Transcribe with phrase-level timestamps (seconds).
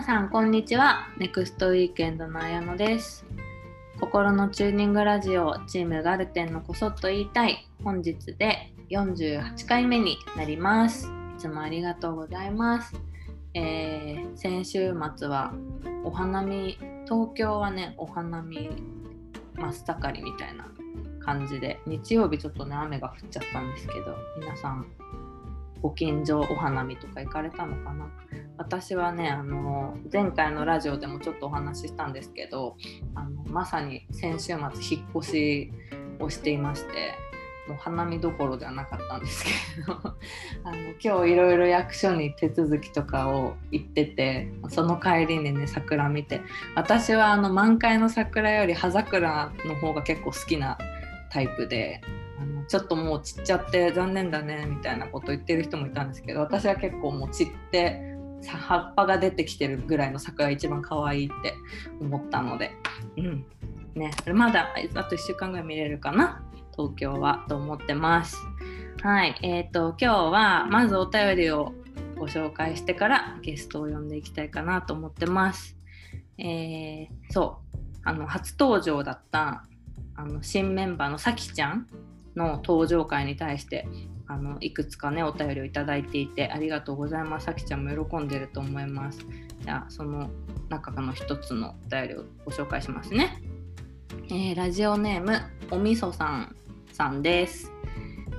[0.00, 1.08] 皆さんこんにちは。
[1.18, 3.22] ネクストウィークエンドの綾乃です。
[4.00, 7.68] 心のチューニングラジオチームガルテンのこそっと言いたい。
[7.84, 11.12] 本日で48回目になります。
[11.36, 12.98] いつもありがとうございます。
[13.52, 15.52] えー、先週末は
[16.02, 18.70] お花見東京はねお花見
[19.54, 20.66] 真っ盛りみたいな
[21.22, 24.86] 感じで日曜日ちょっとね雨が降っちゃったんですけど皆さん
[25.82, 28.10] ご近所お花見とか行かれたのかな？
[28.58, 32.76] 私はねあの前回のラジオでもちょっとお話ししたんですけど
[33.14, 35.72] あのまさに先週末引っ越し
[36.18, 37.14] をしていまして
[37.68, 39.50] もう花見どころではなかったんですけ
[39.86, 39.94] ど
[40.64, 46.42] あの今日いろいろ役所に手続きとかを行っててその帰りにね桜見て
[46.74, 50.76] 私はあの満開の桜より葉桜の方が結構好きな
[51.30, 52.00] タイプで
[52.40, 61.54] あのちょっともう散っちゃって残念だねみたいなこと言ってる人もいたんですけど私は結構もう散って葉っぱが出てきてるぐらいの桜が一番可愛いって
[62.00, 62.70] 思ったので、
[63.18, 63.44] うん
[63.94, 66.42] ね、まだあと1週間ぐらい見れるかな
[66.72, 68.38] 東京はと思ってます。
[69.02, 71.74] はい、えーと、今日はまずお便りを
[72.18, 75.76] ご紹介してからゲストを呼んでいきたいかなと思ってます。
[76.38, 79.64] えー、そうあの初登場だった
[80.16, 81.86] あの新メンバーのさきちゃん
[82.36, 83.88] の登場会に対して
[84.26, 87.46] あのいくつかねお便りをいただいていてありがとうございます。
[87.46, 89.26] さきちゃんも喜んでると思います。
[89.60, 90.30] じゃあその
[90.68, 93.42] 中の一つのお便りをご紹介しますね、
[94.28, 96.56] えー、ラジオネームおみそさん
[96.92, 97.72] さんです。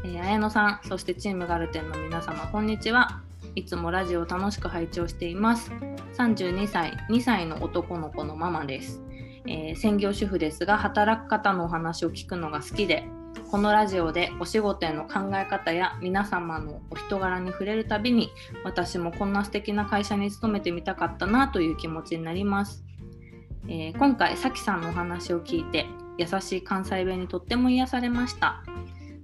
[0.06, 3.22] えー、綾野さんそしてチームガルテンの皆様こんにちは。
[3.56, 5.72] いつもラジオを楽しく拝聴しています。
[6.18, 9.02] 32歳2歳の男の子のママです、
[9.48, 13.06] えー、専業主婦ですが働く方のお話を聞くのが好きで
[13.50, 18.32] このラジオでお仕事への考え方や皆様のお人柄に触れるたびに
[18.64, 22.84] 私もこんな素敵な会社に勤めてみたかったなという気持ちになります、
[23.68, 25.86] えー、今回さきさんのお話を聞いて
[26.18, 28.64] 優しい関西弁にとっても癒されました。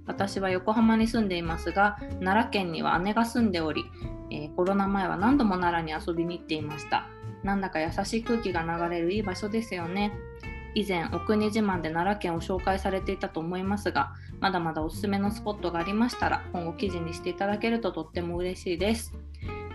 [0.06, 3.84] 私は横浜に住んでいますが奈良県には姉が住んでおり、
[4.30, 7.06] えー、コロナ前は何度も奈良に遊びに行っていました。
[7.44, 10.12] なんだか優しい空気が流れるいい場所ですよね。
[10.74, 19.14] 以前お国自慢で奈良県を紹介されていたと思いますがまだまだおすすめのスポットがありましたら今後記事にしていただけるととっても嬉しいです、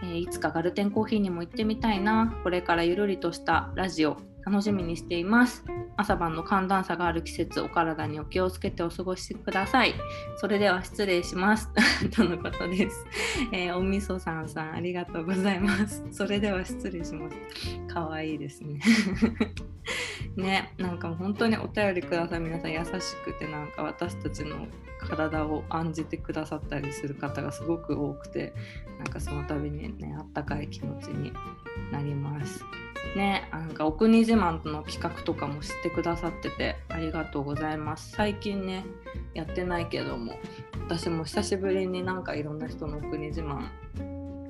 [0.03, 2.35] えー、いつかガルテンコーヒーにも行ってみたいな。
[2.43, 4.32] これからゆるりとしたラジオ。
[4.45, 5.63] 楽しみにしています。
[5.95, 9.93] 朝晩の寒暖差がある季節お体にお気をつけてお過ごしください。
[10.37, 11.69] それでは失礼します。
[12.11, 13.05] とのことです、
[13.51, 16.03] えー、おみそさんさんありがとうございます。
[16.11, 17.37] それでは失礼します。
[17.93, 18.79] かわいいですね。
[20.35, 22.89] ねなんか本当にお便りください皆さん優し
[23.23, 24.67] くてなんか私たちの
[25.03, 28.53] 体を案じてくださったりする方がすごく多くて
[28.97, 31.33] なんかその度にねあったかい気持ちに
[31.91, 32.63] なります。
[33.15, 38.85] ね、なんかお国自慢の企画とかも知ってくださっててありがとうございます最近ね
[39.35, 40.39] やってないけども
[40.87, 43.67] 私も久しぶりになんかいろんな人のお国自慢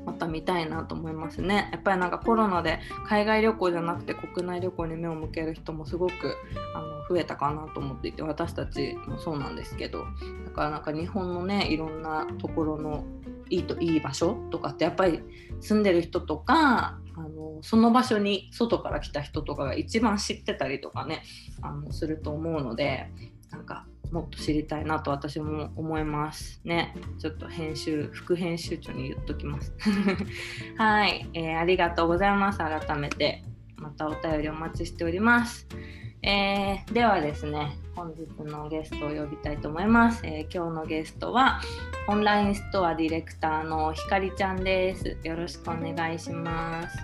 [0.05, 1.69] また見たいなと思いますね。
[1.71, 6.37] やっぱりなんかコロナで海外旅行じゃなくて国内旅行に目を向ける人もすごく
[6.75, 10.05] あの増えたかなと思っていて私たちもそうなんですけど。
[10.45, 13.05] だからなんか日本のねいろんなところの
[13.49, 15.21] いいといい場所とかってやっぱり
[15.61, 21.23] 住んでる人とかあのその場所に外から来た人とかが一番知ってたりとかね
[21.61, 23.09] あのすると思うので
[23.51, 26.95] なんかもっと知りたいなと私も思いますね。
[27.17, 29.73] ちょっと編集、副編集長に言っときます。
[30.77, 32.59] はい、えー、ありがとうございます。
[32.59, 33.43] 改めて、
[33.75, 35.67] またお便りお待ちしております。
[36.21, 40.21] えー、ではですね、本日のゲストを呼びたいと思います。
[40.27, 41.59] えー、今日のゲストは、
[42.07, 45.17] オンラインストアディレクターのひかりちゃんです。
[45.23, 46.99] よろしくお願いします。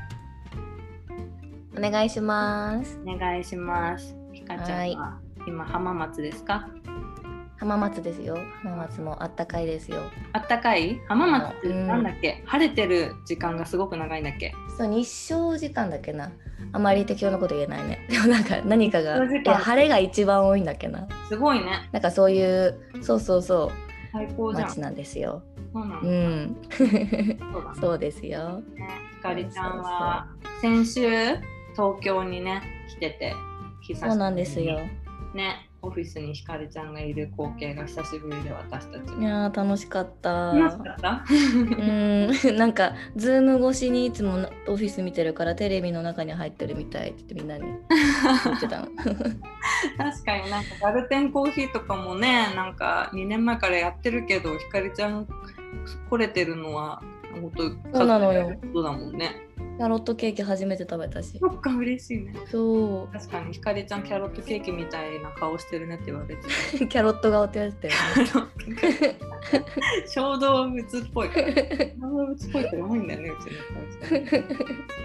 [1.75, 2.99] お願いします。
[3.03, 4.15] お願いします。
[4.31, 5.28] ひかちゃんは？
[5.49, 6.69] 今浜松ですか？
[7.57, 8.37] 浜松ですよ。
[8.63, 9.97] 浜松もあったかいですよ。
[10.31, 11.01] あったかい？
[11.09, 14.53] 浜松ってなんだっけ、うん、晴れてる時間がすごく長いんだっけ？
[14.77, 16.31] そう日照時間だっけな。
[16.71, 18.05] あまり適当なこと言えないね。
[18.11, 19.17] でもなんか何かが
[19.57, 21.07] 晴れが一番多いんだっけな。
[21.27, 21.89] すごいね。
[21.91, 23.71] なんかそういうそうそうそう
[24.11, 25.41] 最高じゃん街なんですよ。
[25.73, 26.57] そうなんうん。
[27.81, 28.61] そう ですよ。
[29.17, 30.27] ひかりちゃんは
[30.61, 31.01] 先週
[31.73, 33.33] 東京にね来てて
[33.95, 34.79] そうなんですよ。
[35.33, 40.51] ねオフィスにひかりちゃんがいる光景が久しぶりで私たちいや楽しかった。
[40.53, 41.25] 楽しかった？
[41.29, 42.29] うん。
[42.57, 48.81] なんかズーム越しにいつもオフィス見てるからテレビの中に入ってるみたいってみんなに言ってた。
[48.81, 48.87] の
[49.97, 55.25] 確かになんかガルテンコーヒーとかもねなんか2年前からやってるけどひかりちゃん
[56.09, 57.01] 来れてるのは
[57.33, 57.51] 本
[57.91, 58.49] 当そうなのよ。
[58.61, 59.49] ことだもんね。
[59.77, 61.37] キャロットケーキ初めて食べたし。
[61.39, 62.33] そっか嬉しいね。
[62.51, 63.13] そう。
[63.13, 66.49] 確かにひかりちゃんキャロットケーキみたいな顔してるねって言われてた。
[66.85, 69.17] キャロット顔って言われてたよね。
[70.07, 71.29] 小動物っぽい。
[71.29, 74.47] 小動物っぽいって多いんだよねうちの会社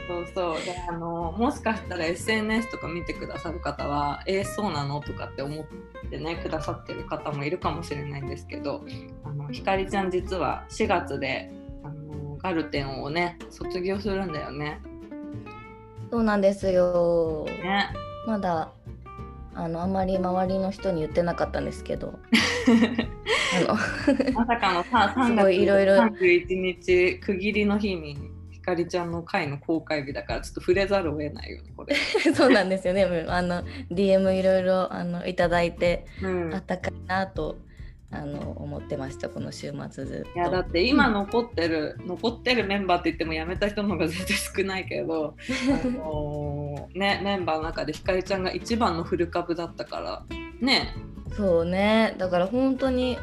[0.08, 0.64] そうそう。
[0.64, 5.64] であのもしかしたら SNS とか見てくださる方はえー、そうなのとかって思っ
[6.10, 8.84] てねくださってる方もいるかもしれないんですけど
[9.24, 11.50] あのひかりちゃん実は4月で
[11.84, 14.80] あのガルテンをね卒業するんだよね。
[16.10, 17.46] そうなんですよ。
[17.62, 17.90] ね。
[18.26, 18.72] まだ
[19.54, 22.18] あのあんまり周りの人に言ってなかったんですけど。
[23.56, 24.32] あの。
[24.32, 25.94] まさかのさ3す月ごいいろいろ。
[25.94, 28.18] 31日区切りの日に
[28.50, 31.94] ひかりちゃんの会の公開日だからちょっと触れざるを得ないよねこれ。
[32.34, 33.04] そうなんですよね。
[33.28, 36.54] あの DM いろいろあのいただいてうん。
[36.54, 37.58] あったかいなと
[38.14, 40.26] あの思ってましたこの週末ず。
[40.34, 45.34] いやだって今残ってる、残ってるメンバーって言っても辞めた人の方が全然少ないけど、
[45.84, 50.24] あのーね、メンバーの中でひかりちゃんが一番のフル株だったから
[50.60, 50.94] ね。
[51.36, 52.14] そうね。
[52.18, 53.18] だから本当に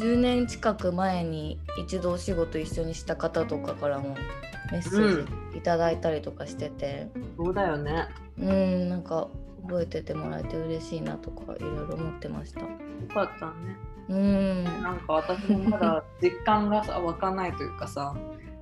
[0.00, 4.16] 10年近く前に一度お仕事一緒にした方とかからも
[4.70, 7.08] メッセージいただいたりとかしてて。
[7.36, 8.08] そうだよね。
[8.38, 9.28] うんなんか
[9.66, 12.60] 覚えててもらえて嬉しいなとかいろいろ思ってました。
[12.60, 12.68] よ
[13.12, 13.76] かったね
[14.08, 14.64] うん。
[14.64, 18.14] なんか私もまだ 実感がさ湧かないというかさ。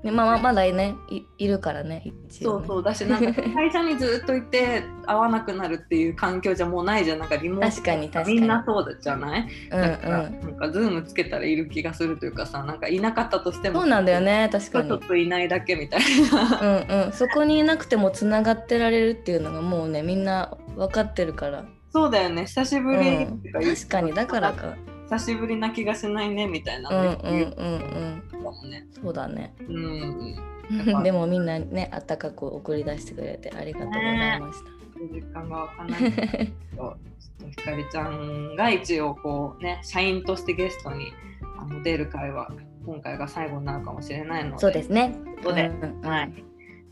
[0.03, 2.13] ねまあまだねいいるからねね。
[2.29, 2.83] そうそう。
[2.83, 7.21] だしなんか 会社にずっといて会わなくなるっていう環境じゃもうないじゃん。
[7.21, 9.49] なんかリモート確かにみんなそうじゃない？
[9.73, 9.87] うんうん。
[9.87, 14.89] なんかズームつけたらいる気がするというかさなんかいなかったとしてもそうなんだよね確かに。
[14.89, 16.01] ちょっといないだけみたい
[16.31, 16.61] な。
[16.61, 17.13] うんうん。
[17.13, 22.43] そこにいなくてもつながってられるっていうのがもうねみんな分かってるから、そうだよね。
[22.43, 23.01] 久しぶうん、
[23.43, 24.75] りうか確かにだからか
[25.05, 28.23] 久しぶりな気がしないねみたいなうんうんね、うん。
[28.33, 28.87] 言うね。
[29.03, 29.55] そうだね。
[29.69, 30.37] うん。
[31.03, 34.01] でもみんなねあったかく送り出してくれてありがとうござ
[34.37, 34.71] いました、
[35.13, 36.01] 実感がわかんない。
[36.01, 36.97] けどちょっ
[37.39, 41.13] とひかりちゃんが一応こうね社員としてゲストに
[41.59, 42.51] あの出る会は
[42.87, 44.59] 今回が最後になるかもしれないので。
[44.59, 45.15] そうですね。
[45.37, 46.09] ことで、うんうん。
[46.09, 46.45] はい。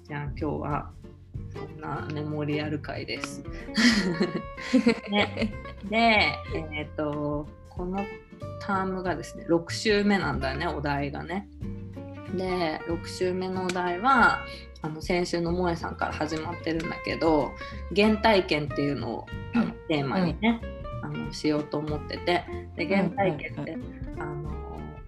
[0.05, 0.91] じゃあ今日は
[1.53, 3.43] そんなメモリアル会です。
[5.11, 5.53] ね、
[5.89, 6.35] で、
[6.73, 8.05] えっ、と、この
[8.61, 11.49] タームがですね、6週目なんだよね、お題がね。
[12.37, 14.41] で、6週目のお題は、
[14.83, 17.51] あの先週の萌えさんから始まってるんだけど、
[17.95, 20.61] 原体験っていうのをあのテーマにね、
[21.03, 22.45] あのしようと思ってて、
[22.77, 23.79] で原体験って、
[24.19, 24.53] あの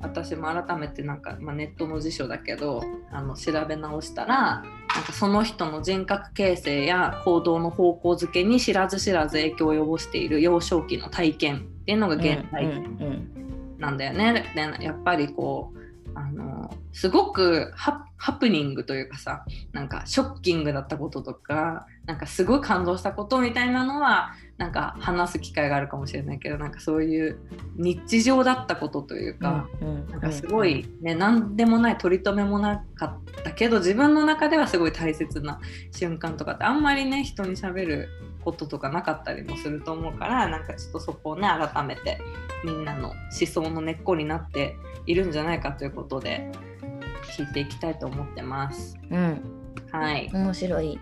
[0.01, 13.45] 私も改めてなんか、まあ、ネットの辞書だけどあの調べ直したらなんかその人の人格形成や行動の方向づけに知らず知らず影響を及ぼしている幼少期の体験っていうのが原体験うんうん
[13.79, 14.47] なんだよね。
[14.55, 15.79] でやっぱりこう
[16.15, 27.39] あのすごくハハプニングというかさなんかショッキングだったこととかなんかすごい感動したことみたいなのはなんか話す機会があるかもしれないけどなんかそういう
[27.77, 35.61] 日常だったことというか、うんうんなんかすごいね何でもない取り留めもなかったけど自分の中ではすごい大切な
[35.91, 38.09] 瞬間とかってあんまりね人にしゃべる
[38.45, 42.21] こととかなかったりもすると思うからなんかちょっとそこをね改めて
[42.65, 44.77] みんなの思想の根っこになって
[45.07, 46.51] いるんじゃないかということで
[47.37, 48.97] 聞いていきたいと思ってます。
[49.11, 49.43] うん。
[49.91, 50.31] はい。
[50.33, 51.01] 面白い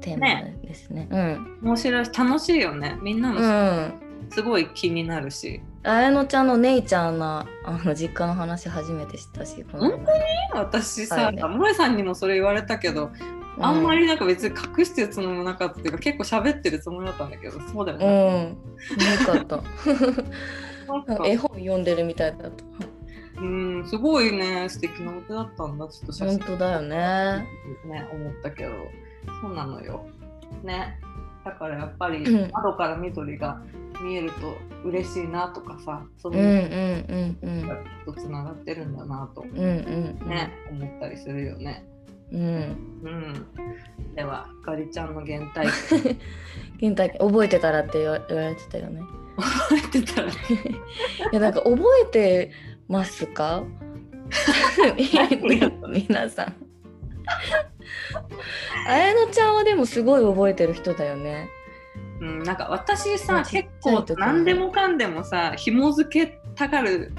[0.00, 1.08] テーマですね。
[1.10, 1.58] うん。
[1.62, 2.04] 面白い。
[2.04, 2.98] し楽しいよね。
[3.02, 3.94] みんなうもん。
[4.30, 5.62] すごい気になるし。
[5.82, 10.06] 綾乃ちゃんの姉ちゃんのあの実家の話初めて知ったしこの本
[10.54, 11.36] 私さ、はい。
[11.36, 13.10] 萌えさんにもそれ言われたけど、
[13.60, 18.44] あんまりなんか別に隠してるつもりもなかったっていうか結構喋ってるつもりだったんだけどそうだようね。
[18.44, 18.48] ん。
[18.48, 18.56] よ
[19.26, 19.56] かった。
[20.92, 21.26] なんか。
[21.26, 22.64] 絵本読んでるみたいだった。
[23.40, 26.38] うんすごいね素敵なことだったんだちょっと写真。
[26.38, 27.46] 本当だよね。
[27.86, 28.72] ね思ったけど。
[29.40, 30.06] そうなのよ。
[30.62, 30.98] ね。
[31.44, 32.50] だからやっぱりうん。
[32.50, 33.62] 窓から緑が
[34.02, 37.68] 見えると嬉しいなとかさそのうんうんうんうん。
[37.68, 39.62] がきっとつながってるんだなとうんう
[40.24, 40.28] ん。
[40.28, 41.86] ね、思ったりするよね。
[42.32, 42.40] うん。
[43.02, 46.18] うん、ではひかりちゃんの原体験。
[46.90, 49.00] 現代覚えてたらって言われてたよね。
[49.36, 50.28] 覚えてたら。
[50.32, 50.32] い
[51.32, 52.50] やなんか覚えて
[52.88, 53.62] ますか？
[55.88, 56.54] 皆さん。
[58.86, 61.48] 綾乃ちゃんはでもすごい覚えてる人だよね。
[62.20, 67.12] うん、なんか私さ結構何でもかんでもさ紐付けたがる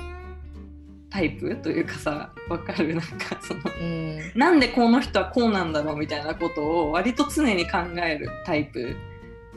[1.12, 2.96] タイプというかさわかる？
[2.96, 4.32] なんかそのうん。
[4.36, 8.96] なんでこの人はこうなんだろうみたいなことを割と常に考えるタイプ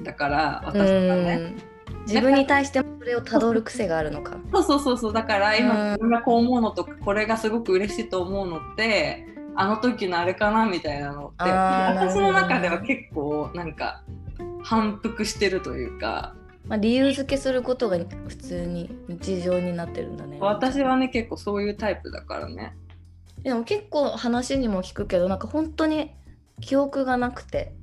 [0.02, 0.84] だから私は
[1.16, 1.38] ね。
[1.40, 2.02] うん。
[2.06, 4.36] 自分に対してもそれをたどる癖があるのか。
[4.52, 5.58] そうそうそうそうだからうん。
[5.58, 14.02] 今自分がこう思うのとかこれがすごく嬉しいと思うのってあの時のあれかなみたいなのって私の中では結構なんか
[14.64, 16.34] 反復してるというか
[16.66, 20.38] まあ、理由付けすることが普通に日常になってるんだね。
[20.40, 22.74] 私はね結構そういうタイプだからね。
[23.42, 26.10] でも結構話にも聞くけどなんか本当に
[26.60, 27.74] 記憶がなくて。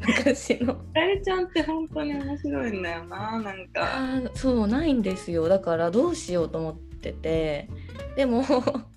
[0.00, 0.76] 昔の。
[0.94, 3.88] あれちゃんって本当に面白いんだよななんか。
[4.34, 5.48] そうないんですよ。
[5.48, 7.68] だからどうしようと思ってて
[8.16, 8.44] でも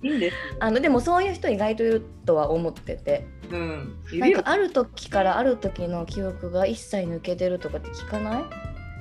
[0.01, 3.25] いいんであのでもそういう人意外といるとは思ってて。
[3.51, 3.97] うん。
[4.13, 8.43] なんかある時からある時の記憶が一切抜けてるとかって聞かない？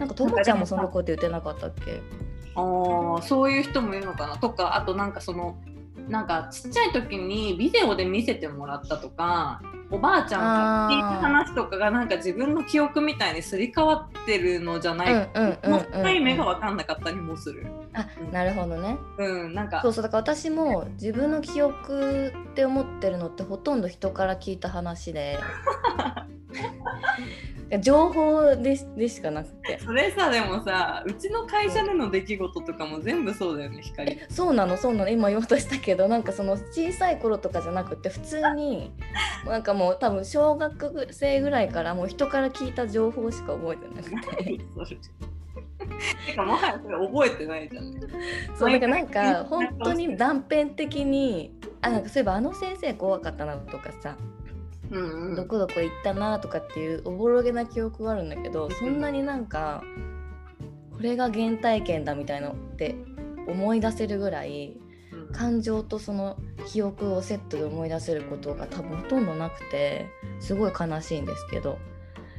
[0.00, 2.00] なんかともちゃんもそんなこと言ってなかったっけ？
[2.56, 4.38] あーそういう人もいるのかな。
[4.38, 5.56] とかあとなんかその
[6.08, 15.14] なんかちっちゃい時にビデオで見せてもらったとかおばあちゃんから聞いた話とかがなんか自分の記憶みたいにすり替わってるのじゃない。
[15.68, 17.66] もう一回目がうん分かんなかったりもする。
[17.92, 18.96] あなるほどね。
[19.18, 25.38] うん、なんかそうそうだから私も自分の記憶って思ってるのってほとんど人から聞いた話で。
[27.80, 29.78] 情報でしでしかなくて。
[29.78, 34.18] それさでもさうちの会社での出来事とかも全部そうだよね光。
[34.28, 35.10] そうなのそうなの。
[35.10, 38.92] 今言おうとしたけどなんかその小さい頃とかじゃなくて普通に
[39.46, 44.60] なんかもう多分小学生ぐらいからもう人から聞いた情報しか覚えてなくて。
[46.26, 47.94] てかもはやそれ覚えてないじゃん。
[48.56, 54.16] そうだからなんか本当に断片的にあなんかそういえばあの先生怖かったなとかさ
[54.90, 55.34] うんうん。
[55.36, 59.82] どこどこ行ったなとかっていうおぼろげな記憶があるんだけどそんなになんか
[60.92, 62.94] これが原体験だみたいのって
[63.46, 64.89] 思い出せるぐらいうん
[65.32, 70.06] 感情とその記憶をセットで思い出せることが多分ほとんどなくて
[70.40, 71.78] すごい悲しいんですけど。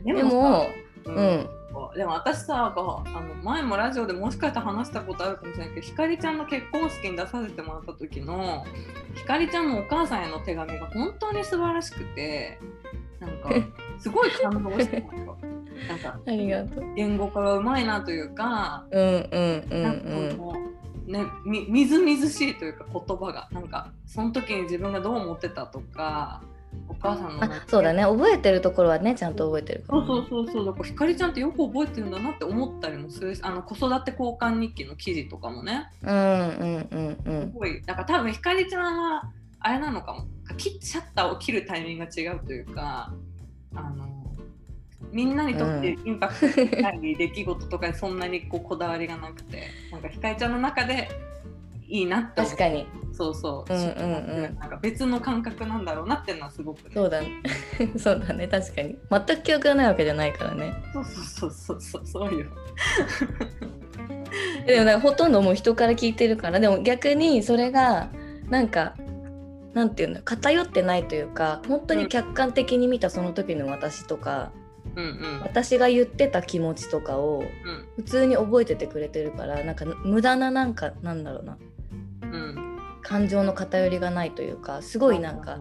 [0.04, 0.68] ででもさ
[1.06, 1.16] ううん。
[1.16, 1.50] ん、
[1.96, 3.04] でも私さあの
[3.44, 8.66] 前もラジオでもしかしたら話したことあるかもしれないけどひかりちゃんの結婚式に出させてもらった時の
[9.16, 12.60] ひかりちゃんのお母さんへの手紙が本当に素晴らしくて
[13.20, 13.50] なんか
[14.00, 15.38] すごい感動してたよ。
[15.88, 16.94] なんか ありがとう。
[16.96, 19.06] 言語化がうまいなというか、うんう
[19.40, 20.08] んうんなんか
[21.12, 26.42] ねみみずみずしいというか言葉がなんかその時に自分がどう思ってたとか
[26.88, 28.04] お母さんのあそうだね。
[28.04, 30.66] 覚えてるところはねちゃんと覚えてるかそうも、そうそうそう。
[30.66, 35.90] だからひかりちゃんってよく覚えてるんだなって思ったりもするしあの子育て交換日記の記事とかもね。
[36.02, 37.52] うんうんうんうん。
[37.52, 37.82] すごい。
[37.86, 39.24] だから多分ひかりちゃんは
[39.60, 40.26] あれなのかも。
[40.58, 43.14] 切シャッターを切るタイミングが違うというか
[43.74, 44.21] あの
[45.12, 51.10] みんなにとってインパクトない出来事とかにそんなにこうこだわりがなくてなんかひかりちゃんの中で
[51.88, 52.88] いいなって確かに。
[53.12, 53.90] そうそう,、うんうんう
[54.48, 54.56] ん。
[54.58, 57.28] なんか別の感覚なんだろうなっていうのはすごく、ね、そうだね。
[58.00, 58.48] そうだね。
[58.48, 58.98] 確かに。
[59.12, 60.74] 全く記憶がないわけじゃないからね。
[60.94, 62.46] そうそうそうそうそうよ。
[64.66, 68.10] でもなんかほとんどもう人から聞いてるからでも逆にそれが
[68.50, 68.96] なんか
[69.74, 74.52] なんていうの偏ってないというか本当に客観的に見たその時の私とか、
[74.96, 75.42] うんうん。
[75.42, 77.46] 私が言ってた気持ちとかをうん。
[77.98, 81.58] 普通に覚えててくれてるからなんか無駄ななんかなんだろうな。
[82.24, 82.80] うん。
[83.02, 85.60] 感情の偏りがないというかすごいなんか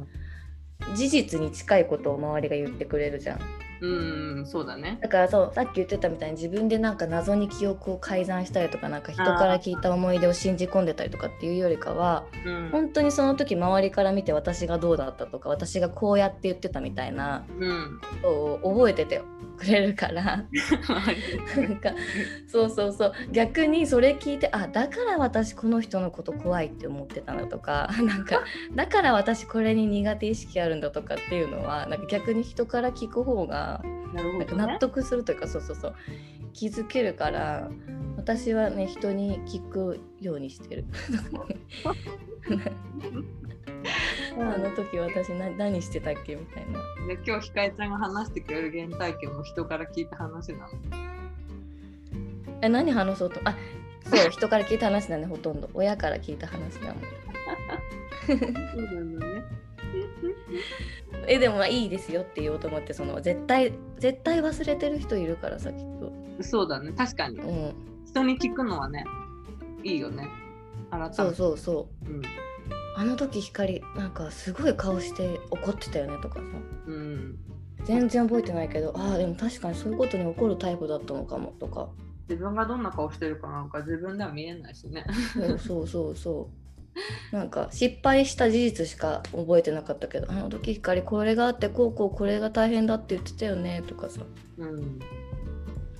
[0.94, 3.40] 事実に近いことを周りが言ってくれるじゃん。
[3.80, 4.98] うんうんそうだね。
[5.00, 12.68] だからそうさっき言ってたみたいに自分でなんか謎に記憶を改ざんしたりとかなんか人から聞いた思い出を信じ込んでたりとかっていうよりかはうん。
[12.70, 18.00] 本当にその時周りから見て私がどうだったとか私がこうやって言ってたみたいなうん。
[18.22, 18.28] こ
[18.62, 19.22] とを覚えてて
[19.60, 20.22] くれるから。
[20.24, 20.42] な
[21.68, 21.90] んか
[22.48, 23.12] そうそうそう。
[23.32, 28.42] 逆にそれ聞いてあだから私この人のこと怖いって思ってたのとか なんか
[28.74, 33.82] だから私これに苦手意識あるんだとかっていうのはなんか逆に人から聞く方が
[34.14, 34.76] なんか納ね。
[34.80, 35.94] 得するというかそうそうそう。
[36.52, 37.70] 気づけるから
[38.16, 40.84] 私はね人に聞くようにしてる
[44.38, 50.68] あの時私な何してたっけみたいなで今日ひかえちゃんが話してくれる原体験も人から聞いた話なの。
[52.62, 53.40] え何話そうと？
[53.44, 53.56] あ
[54.04, 57.02] そう人から聞いた話だねほとんど親から聞いた話だもん
[58.26, 59.42] そうなんだね。
[61.26, 66.12] えでもまあいいですよって言おうと思ってその絶対絶対忘れてる人いるからさきっと
[66.42, 66.92] そうだね。
[66.92, 67.38] 確かに。
[67.38, 67.74] うん
[68.06, 69.04] 人に聞くのはね、
[69.84, 70.28] いいよね。
[70.90, 71.14] 改めて。
[71.14, 72.22] そうそうそううん。
[73.00, 76.42] あの時光なんかすごい顔して怒ってたよねとかさ
[76.86, 77.38] うん。
[77.84, 81.88] 全然覚えてないけどああでも確かにそういうことに怒るタイプだったのかもとか
[82.28, 85.06] 自分がどんな顔してるかなんか自分では見えないしね。
[85.34, 86.50] そうそうそうそ
[87.32, 94.20] うなんか失敗した事実しか覚えてなかったけどあの時光これがあってこうこうこれが大変だって言ってたよねとかさ
[94.58, 94.98] うん。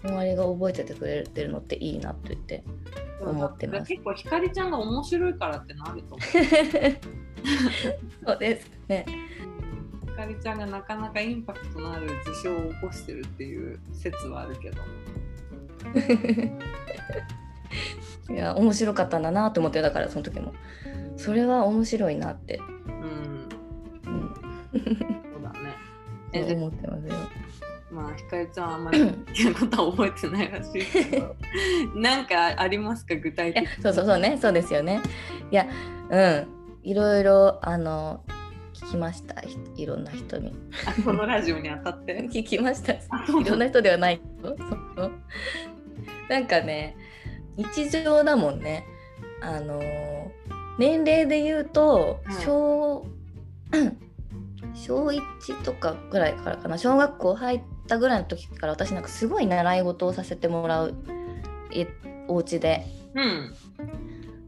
[0.03, 2.65] 周りが覚えててくれてるのっていいなって言って
[3.21, 3.89] 思ってます。
[3.89, 6.21] 結構ひかりちゃんが面白いからってなると思う。
[8.27, 9.05] そうですね。
[10.07, 14.81] ひかりちゃんがなかなかインパクトのある事象を起こしてるっていう説はあるけど。
[18.31, 20.55] いや面白かったんだなと思ってだからその時も。
[21.17, 22.61] それは面白いなって。
[22.89, 23.49] うん。
[24.07, 24.35] うん。
[24.73, 24.83] そう
[25.43, 25.59] だね。
[26.33, 27.15] え思ってますよ
[27.93, 28.99] まあひかりちゃんはあんまり
[29.35, 31.37] 言うことは覚えてないらしいけど。
[31.95, 33.69] なんかありますか具体的に？
[33.83, 34.39] そうそうそうね。
[34.41, 35.01] そうですよね。
[35.51, 35.67] いや
[36.11, 36.47] うん。
[36.83, 38.23] いろいろあの
[38.75, 39.41] 聞きました。
[39.43, 40.55] ひいろんな人に。
[40.87, 42.21] あこのラジオに当たって？
[42.33, 42.99] 聞きましたい
[43.45, 44.57] ろんな人ではないそう
[46.29, 46.97] なんかね
[47.57, 48.85] 日常だもんね。
[49.43, 49.81] あの
[50.79, 52.35] 年齢で言うとうん。
[52.35, 53.07] 小、
[54.75, 56.79] 小1とかぐらいからかな。
[56.79, 60.95] 小学校入ったぐらいの時から私なんかすごい習い事をさせてもらう
[61.73, 61.87] え
[62.29, 62.87] お家で。
[63.15, 63.55] うん。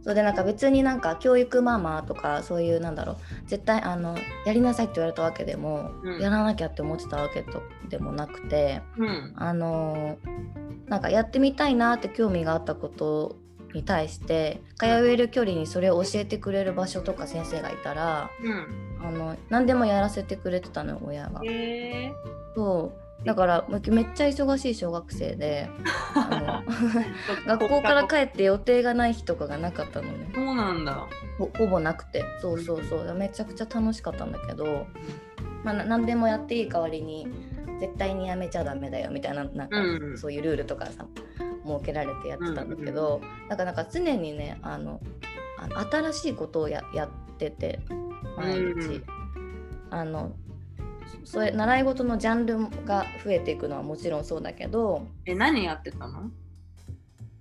[0.02, 3.16] それでなんか別になんか教育ママとかそういうなんだろう。
[3.46, 6.20] 絶対あのやりなさいって言われたわけでも、うん。
[6.20, 9.32] やらなきゃって思ってたわけとでもなくてうん。
[9.37, 10.16] あの
[10.87, 13.37] なんかやってみたいなって興味があったこと
[13.75, 19.06] に対して通える距離にそれを教えてくれる場所とか先生がいたらうん。
[19.06, 21.40] あの何でもやらせてくれてたのよ親が。
[21.44, 22.12] へえ
[22.54, 25.68] そうだからめめっちゃ忙しい小学生で
[27.46, 30.30] 学校から帰って予定がない日とかがなかったのね。
[30.34, 31.06] そうなんだ。
[31.38, 32.24] ほほぼなくて。
[32.40, 33.14] そうそうそう。
[33.14, 34.86] めちゃくちゃ楽しかったんだけど、
[35.62, 37.28] まあ、な何でもやっていい代わりに
[37.78, 41.06] 絶対にやめちゃダメだよみたいななんか、うんそういうルールとかさ
[41.64, 45.00] 設けられてやってたんだけど、なんかなんか常にねあの
[45.90, 47.80] 新しいことをややってて
[48.36, 49.04] 毎日、うん。
[49.90, 50.32] あの
[51.25, 55.07] それ習い事のジャンルが増えていくのはもちろんそうだけど。
[55.25, 56.31] え何やってたの？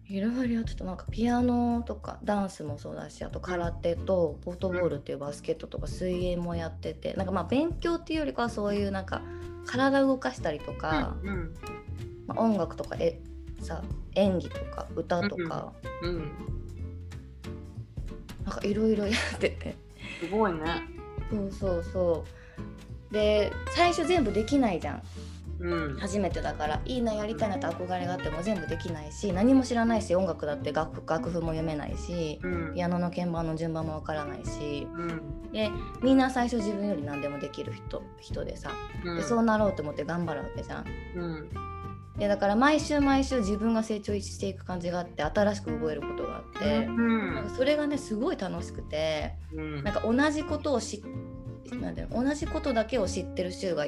[0.08, 0.84] いろいろやってた。
[0.84, 7.14] なんかピアノとかダンスもそうだしあと空手とポートボールっていうバスケットとか水泳もやってて。
[7.14, 9.22] なんかまあ勉強っていうよりかはそういうなんか
[9.66, 11.54] 体を動かしたりとか、うん
[12.28, 13.20] まあ、音楽とかえ
[13.62, 13.82] さ
[14.16, 15.72] 演技とか歌とか、
[16.04, 16.32] うん。
[18.44, 19.76] なんかいろいろやってて。
[20.20, 20.60] すごいね。
[21.30, 22.41] そうそうそう
[23.12, 25.04] で最初全部できないじゃん。
[25.60, 25.98] うん。
[25.98, 26.82] 初めてだから。
[26.86, 32.74] いいなやりたいなって憧れがあっても全部できないし何も知らないし音楽だって楽楽譜も読めないしうん。
[32.74, 34.88] ピアノの鍵盤の順番もわからないし。
[34.92, 35.52] うん。
[35.52, 35.70] で
[36.02, 38.72] みんな最初自分より何でもできる人人でさ。
[39.06, 39.18] うん。
[39.18, 40.86] でそうなろうと思って頑張るわけじゃん。
[41.16, 41.50] うん。
[42.18, 47.36] でだから毎週毎週自分が成長していく感じがあって新しく覚えることがあって、うん。
[47.36, 49.36] なんかそれがねすごい楽しくて。
[49.54, 49.84] うん。
[49.84, 51.04] なんか同じことを知
[51.80, 52.08] なんだよ。
[52.12, 53.86] 同じことだけを知ってる週が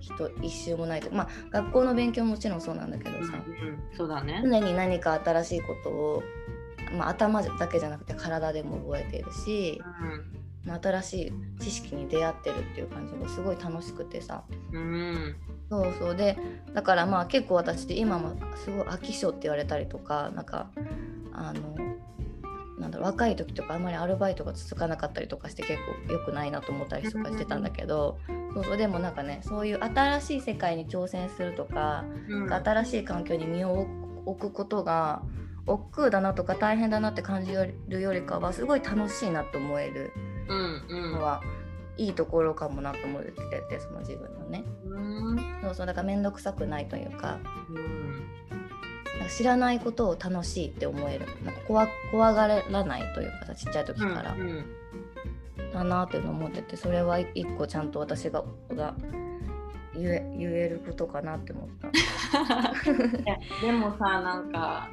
[0.00, 1.14] 人一週もないと。
[1.14, 4.40] まあ学校の勉強ももちろんそうなんだけどさ、うんそうだね。
[4.44, 6.22] 常に何か新しいことを、
[6.96, 9.80] まあ、頭だけじゃなくて体でも覚えているし、
[10.64, 14.44] まあ、新しい知識に出会ってるっていう感じがすごい楽しくてさ。
[14.72, 15.36] うん。
[15.68, 16.16] そうそう。
[16.16, 16.36] で
[16.74, 20.70] だからまあ結構私って今もすごい飽き性って言われたりとかなんか
[21.32, 21.76] あの
[22.80, 28.18] なんだろう若い時とかあんまりアルバイトが続かなかったりとかして結構良くないなと思ったりとかしてたんだけど
[28.54, 32.52] そうそうでもなんかねそういう新しい世界に挑戦するとかうん。
[32.52, 33.86] 新しい環境に身を
[34.26, 35.22] 置くことが
[35.66, 40.12] 億劫だなとか大変だなって感じるよりかはすごい楽しいなと思える
[40.48, 41.12] うんうん。
[41.12, 41.42] のは
[41.96, 44.64] いいところかもなと思っててその自分のね。
[44.86, 45.60] うん。
[45.62, 47.38] そうそうだから面倒くさくないというか。
[47.68, 48.26] うん。
[48.50, 48.69] なんか
[49.28, 51.26] 知らないことを楽しいって思える。
[51.44, 54.32] なんか怖怖がらないというかさちっちゃい時から。
[54.32, 54.64] うん
[55.72, 58.94] だなっていうのを思っててそれは一個ちゃんと私がが
[59.94, 61.90] 言え言えることかなって思った。
[63.64, 64.88] でもさなんか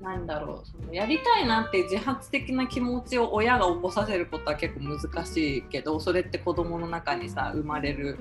[0.00, 0.66] なんだろう。
[0.66, 8.18] そのやりたいなって自発的な気持ちを親が起こさせることは結構難しいけどそれって子供の中にさ生まれる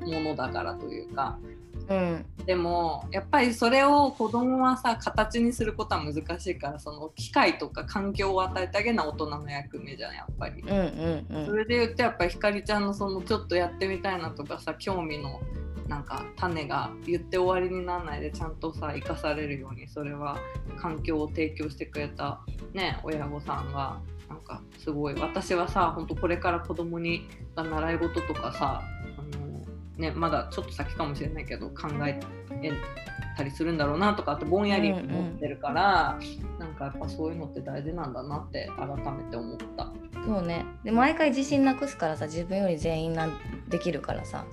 [0.00, 1.38] ものだからというか。
[1.88, 2.24] うん。
[2.46, 10.62] でもやっぱりそれを子供はさ形にすることは難しいからその機会とか環境を与えてあげるのは大人の役目じゃんやっぱり。
[10.62, 11.46] うんうんうん。
[11.46, 15.40] それで言ってやっぱりひかりちゃんのそのちょっとやってみたいなとかさ興味の
[15.88, 20.38] なんか種が言って終わりにならないでちゃんとさ生かされるようにそれは
[20.78, 22.40] 環境を提供してくれた
[22.72, 25.14] ね親御さんがなんかすごい。
[25.14, 28.82] 私はさ本当これから子供にが習い事とかさ
[29.96, 32.20] ねまだちょっと先かもしれないけど考え
[33.36, 36.18] たりするんだろうなとかってぼんやり思ってるから、
[36.58, 39.92] なんかやっぱそういうのって大事なんだなって改めて思った。
[40.26, 40.64] そうね。
[40.84, 43.32] で毎回自信なくすからさ自分より全員なん
[43.68, 44.44] できるからさ。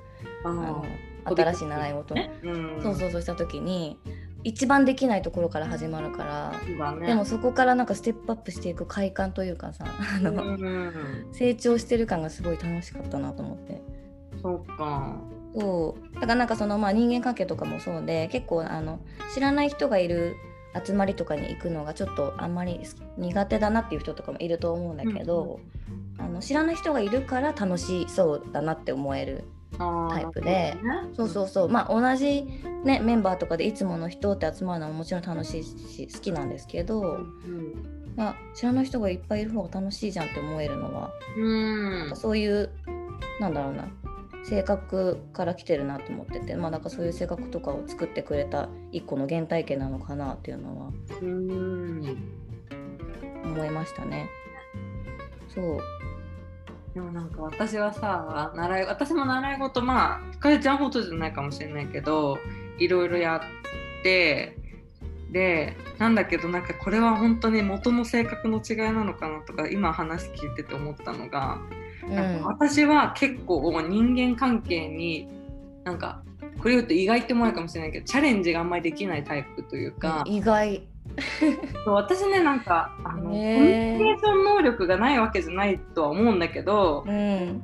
[0.44, 0.86] ああのの
[1.24, 4.00] 新しい習い事、ね、うん、そうそうそうした時に
[4.44, 7.08] 一番できないところから始まるから、ね。
[7.08, 11.28] でもそこからなんかステップアップしていく快感というかさあの、うん。
[11.32, 13.82] 成長してる感がすごい楽しかったなと思って。
[14.42, 15.18] そうか。
[15.54, 16.14] そう。
[16.16, 19.00] だからなんかそのまあ人間関係とかもそうで結構あの
[19.34, 20.36] 知らない人がいる
[20.86, 22.80] 集まりとかに行くのがちょっとあんまり
[23.18, 25.60] 苦手だなっていう人とかもいると思うんだけど、
[26.18, 29.44] あの知らない人がいるから楽しそうだなって思える
[29.78, 30.78] タイプで
[31.14, 31.70] そうそうそう。
[31.70, 32.44] まあ同じ、
[32.86, 42.16] ね、メンバーとかでいつもの人って集まるのはもちろん楽しいし好きなんですけど、うんまあ、知らない人がいっぱいいる方が楽しいじゃんって思えるのはうん。
[42.16, 42.70] そういう
[43.40, 43.88] なんだろうな
[44.44, 50.92] 性格から来てるなと思っててまあなんかそういう性格とかを作ってくれた一個の原体験なのかなっていうのは
[53.44, 54.30] 思いましたね。
[55.54, 55.80] そう
[56.94, 62.38] でもなんか私はさ習い私も習い事まあひかりちゃんほどじゃないかもしれないけど
[62.80, 64.58] いろいろやって
[65.32, 71.60] でなんだけどなんかこれは本当に元の性格の違いなのかなとか今話聞いてて思ったのが、
[72.10, 75.28] なんか私は結構人間関係に
[75.84, 76.24] なんか
[76.60, 80.88] これ言うと意外って思うかもしれないけどチャレンジがあんまりできないタイプというか、意外。
[81.86, 87.64] 私ねなんかあの、へーコミュニケーション能力がないわけじゃないとは思うんだけど、うん。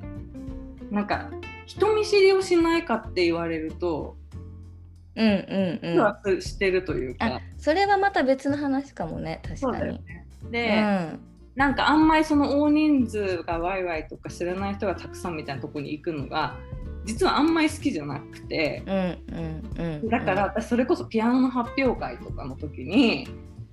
[0.92, 1.30] なんか
[1.66, 4.16] 人見知りをしないかって言われると、
[5.16, 6.00] うんうんうん。
[6.00, 9.94] はしてるというあか、それはまた別の話かもね確かに。
[9.94, 10.26] ね。
[10.48, 11.20] うで、ん
[11.58, 16.56] なんかあんまりその大人数がワイワイとか知らない人がたくさんみたいなとこに行くのが
[17.04, 18.84] 実はあんまり好きじゃなくて、
[20.04, 23.28] だから私それこそピアノの発表会とかの時に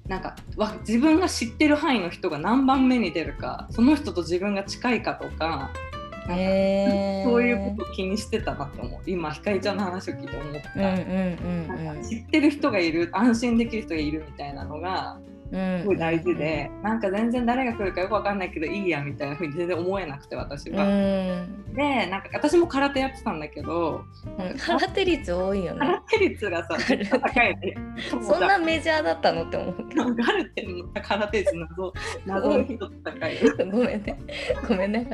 [0.09, 5.71] なんかわ自分が知ってる範囲の人が何番目に出るかその人と自分が近いかとか。
[6.27, 9.01] なんかへーそういうこと気にしてたなと思う。
[9.05, 10.63] 今ひかりちゃんの話を聞いて思っ
[12.03, 15.19] た、知ってる人がいる安心できる人がいるみたいなのが
[15.51, 20.85] すごい大事で、なんか全然誰が来るかよくわかんないけどいいやみたいな風に全然思えなくて私うんは。
[21.75, 24.05] でなんか私も空手やってたんだけど
[24.39, 26.03] うん空手率多いよ空ね。
[26.11, 27.75] 手率がさ空手高いね。
[28.23, 30.15] そんなメジャーだったのって思うけど。
[30.15, 31.93] ガルテンの空手率謎
[32.27, 33.55] 謎の人高いよ。
[33.71, 34.19] ごめんね。
[34.69, 35.07] ごめんね。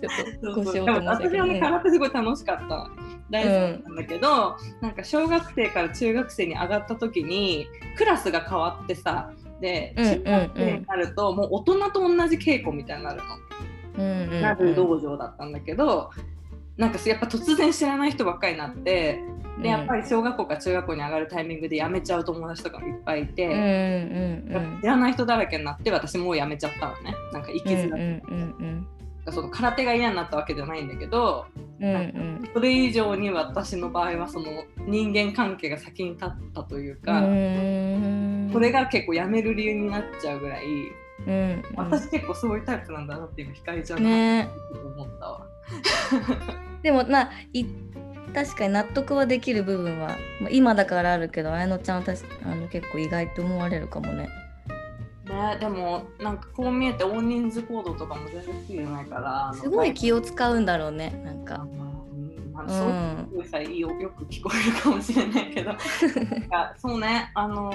[0.00, 1.60] ちょっと腰をと申し訳ない私はね。
[1.60, 2.90] 空手すごい楽しかった
[3.30, 13.24] 大好きなんだけど、なんか小学生から中学生に上がった時にクラスが変わってさで中学生になるともう大人と同じ稽古みたいになるの、
[13.96, 14.42] うんうんうん。
[14.42, 16.10] なる道場だったんだけど
[16.76, 19.20] なんかやっぱ突然知らない人ばっかりになって
[19.60, 23.46] でやっぱり小学校から中学校に上がるタイミングで辞めちゃう友達とかもいっぱいいて。
[23.46, 27.14] うんうん知らない人だらけになって私もう辞めちゃったのね。
[27.32, 28.86] なんか行きづらくて、うんうん
[29.30, 31.46] その空手が嫌になったわけじゃないんだけど
[31.80, 34.46] うんうんそれ以上に私の場合はその
[34.86, 40.64] 人間関係が先に立ったといううか、んそれが結構辞める理由になっちゃうぐらい、
[41.26, 45.46] うん私結構そういうタイプなんだなって今ひかりちゃんのね話聞いて思ったわ。
[46.82, 47.66] でもない
[48.34, 52.14] 確かに納得はできる部分はまあ今だからあるけど綾乃ちゃんは
[52.44, 54.28] あの結構意外と思われるかもね。
[55.38, 61.66] ね、でもなんかこう見えて大人数行動とかも全然好きじゃないからすごい気を使うんだろうねなんあか。
[62.56, 65.70] あうそうんいうさよよく聞こえるかもしれないけど
[66.76, 67.72] そうねあの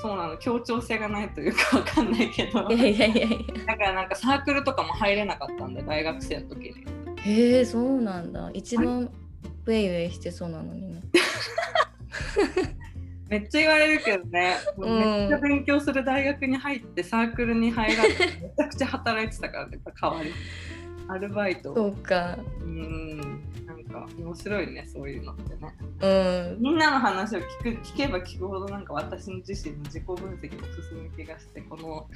[0.00, 6.74] そうなの協調性がないというかわかんないけどいやいやいやいだからなんかサークルとかも入れなかったんで大学生の時にや。
[7.16, 8.50] へえそうなんだ。
[8.54, 9.10] 一番
[9.66, 11.02] ウェイウェイしてそうなのにね。
[13.34, 14.98] めっちゃ言われるけどね、うん。
[14.98, 18.08] めっちゃ勉強する大学に入ってサークルに入らず
[18.40, 20.32] めちゃくちゃ働いてたからねやっぱ代わり
[21.08, 21.74] アルバイト。
[21.74, 22.38] そうか。
[22.60, 23.42] うん
[23.94, 25.74] か面白いねそういうのってね。
[26.00, 26.62] うん。
[26.62, 32.06] みんなの話を聞く聞けば聞くほどなんか私の自身の自己分析も進む気がしてこの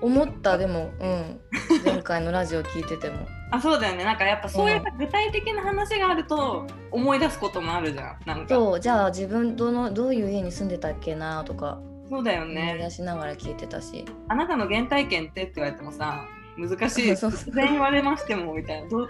[0.00, 1.40] 思ったでも、うん、
[1.84, 3.26] 前回のラジオ聞いてても。
[3.52, 4.04] あそうだよね。
[4.04, 8.16] なんかやっぱそういう具体的な話があると思い出すこともあるじゃん。
[8.24, 8.54] なんか。
[8.54, 14.04] そうじゃあ自分どのどういう家に住んでたっけなとかそうだよ思いね出しながら聞いてたし。
[14.28, 16.24] あなたの原体験ってって言われてもさ
[16.56, 19.06] 難しい 突然言われましてもみたいなどど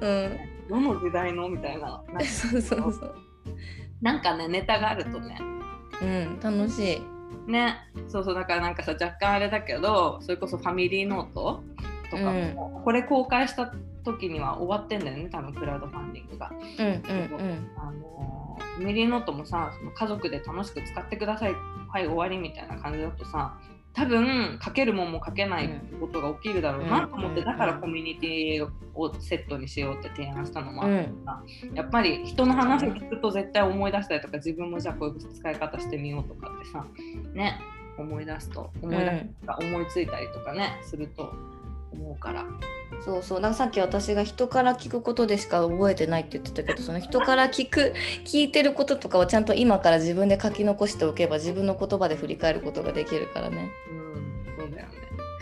[0.00, 0.38] うん。
[0.68, 3.14] どの時代のみたいななんかそうそうそう。
[4.02, 5.38] なんかねネタがあるとね
[6.02, 7.02] うん、楽しい。
[7.50, 7.76] ね
[8.08, 11.62] そうそうだからなんかさ若干あれだけどそれこそファミリーノート
[12.10, 13.72] とかも、これ公開した
[14.04, 16.50] 時には終わってんだよね多分クラウドファンディングが。
[16.50, 18.36] うんうんあの
[18.76, 21.54] ファミリーノートもさその家族で楽しく使ってください
[21.88, 23.58] はい終わりみたいな感じだとさ
[23.96, 31.42] 多分書けるもんも書けないことが起きるだろうなと思って、だからコミュニティをセットにしようって提案したのもあった
[31.74, 36.86] やっぱり人の話を聞くと絶対思い出したりとか自分もじゃあこういう使い方してみようとかってさ
[37.32, 37.58] ね
[37.98, 41.32] 思い出すと思い出すか、思いついたりとかねすると
[41.96, 42.44] 思うから。
[43.04, 53.70] そうそうだからさっき私が人から聞くことでしか覚えてないって言ってたけどその人から聞く 聞いてることとかをちゃんと今から自分で書き残しておけば自分の言葉で振り返ることができるからね。
[53.90, 54.06] うん
[54.56, 54.96] そうだよね。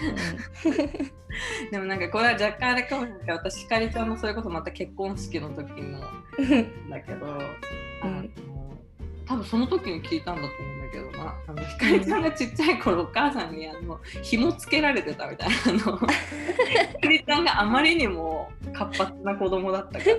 [1.71, 6.01] でもなんかこれは若干あれかもしれないけど私ひかりちゃんのそれこそまた結婚式の時の
[6.91, 7.33] だけど、うん、
[8.03, 8.25] あの
[9.27, 11.35] 多分その時に聞いたんだと思うんだけどな。
[11.49, 15.99] あのひかりちゃんがちっちゃい頃お母さんにあの紐つけられてたみたいなの。
[15.99, 20.17] ひかりちゃんがあまりにも活発な子供だったから。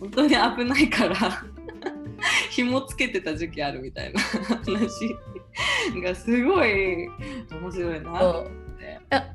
[0.00, 1.16] 本当に危ないから。
[2.50, 5.16] 紐つけてた時期あるみたいな話
[6.02, 8.58] がすごい面白いなと思って。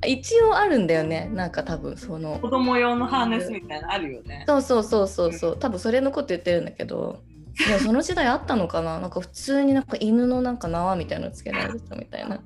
[0.07, 1.29] 一応あるんだよね。
[1.33, 2.37] なんか多分その。
[2.39, 4.43] 子供用のハーネスみたいなあるよね。
[4.47, 5.57] そうそうそうそうそう。
[5.57, 7.21] 多分それのこと言ってるんだけど
[7.67, 8.99] いやその時代あったのかな？
[8.99, 12.41] なんか普通になんか犬のなんか縄みたいなのつけられてたみたいな。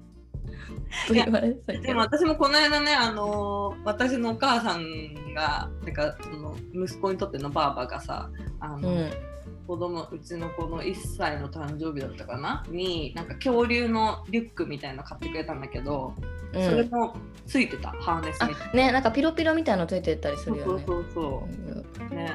[1.08, 8.30] と言われてでも私もこの間ね、あのー、私のお母さんがなんかその息子にとってのばあばがさ
[8.62, 9.12] あの、うん、
[9.68, 12.66] 子供うちの子の1歳の誕生日だったかな？
[12.70, 16.14] になんか恐竜のリュックみたいなの買ってくれたんだけど、
[16.54, 17.16] うん、それも
[17.46, 17.92] ついてた。
[17.92, 18.74] ハーネスみたいな。
[18.74, 20.84] ねなんかピロピロみたいなのついてたりするよね。
[20.86, 21.48] そうそうそ
[22.00, 22.32] う、うん、ね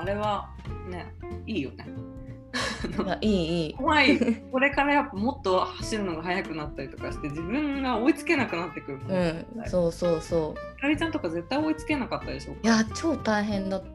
[0.00, 0.48] あれは
[0.88, 1.12] ね
[1.46, 1.86] いいよね。
[3.20, 3.74] いいいい。
[3.74, 4.18] 怖い。
[4.50, 10.80] これからやっぱもっと走るのが速くなったりとかして自分が追いつけなくなってくるうん、そうそうそう。
[10.80, 12.52] かりちゃんとか絶対追いつけなかったでしょ？
[12.62, 13.86] いや超大変だと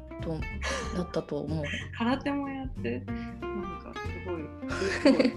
[0.95, 1.63] だったと思う。
[1.97, 5.33] 空手もやってなんかすごいすごい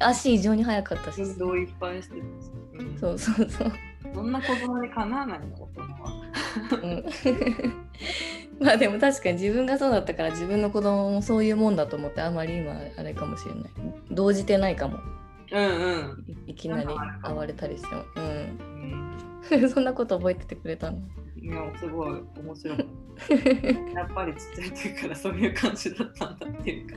[0.00, 1.22] 足異常に速かったし。
[1.22, 3.72] 運動いっぱいしてるし、うん、そうそうそう
[4.14, 5.88] そんな子供にかなわないの大人は、
[6.82, 7.04] うん。
[8.64, 13.64] まあでも確かに自分がそうだったから自分の子供もそういうもんだと思ってあまり今あれかもしれない。
[14.10, 14.98] 動じてないかも。
[15.50, 16.24] うんうん。
[16.46, 16.88] いきなり
[17.22, 18.02] 会われたりしても。
[18.16, 18.58] うん、
[19.60, 20.98] うん、 そんなこと覚えててくれたの？
[21.40, 22.78] いやすごい面白い
[23.94, 26.96] やっぱりちっちゃい時からそういう感じだったんだっていうか。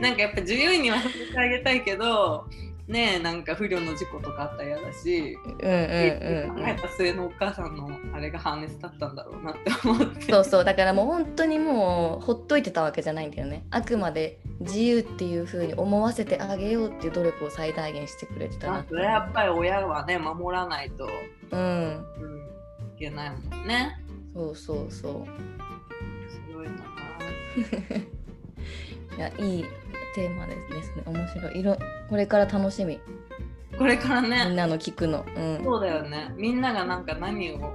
[0.00, 2.46] なんかやっぱ自由にはさせてあげたいけど
[2.86, 10.32] ねなんか不慮の事故とかあったら嫌だし、うんうんうん、考えた末のお母さんのあれがハーネスだったんだろうなって思って。
[10.32, 10.64] そうそう。
[10.64, 13.64] だからもう本当にもうほっといてたわけじゃないんだよね。
[13.70, 21.08] あくまで自由っていうふうに思わせてあげようっていう努力を最大限してくれてたなそれやっぱり親はね守らないと、
[21.50, 22.04] うん、うん、
[22.96, 23.98] いけないもんね。
[24.34, 25.26] そうそうそう。
[26.28, 26.74] すごいな。
[29.16, 29.64] いやいい
[30.14, 31.02] テーマですね。
[31.06, 31.60] 面白い。
[31.60, 31.76] 色
[32.08, 33.00] これから楽しみ。
[33.76, 34.44] これからね。
[34.46, 36.32] みんなの聞くの、うん、そうだよね。
[36.36, 37.74] みんながなんか何を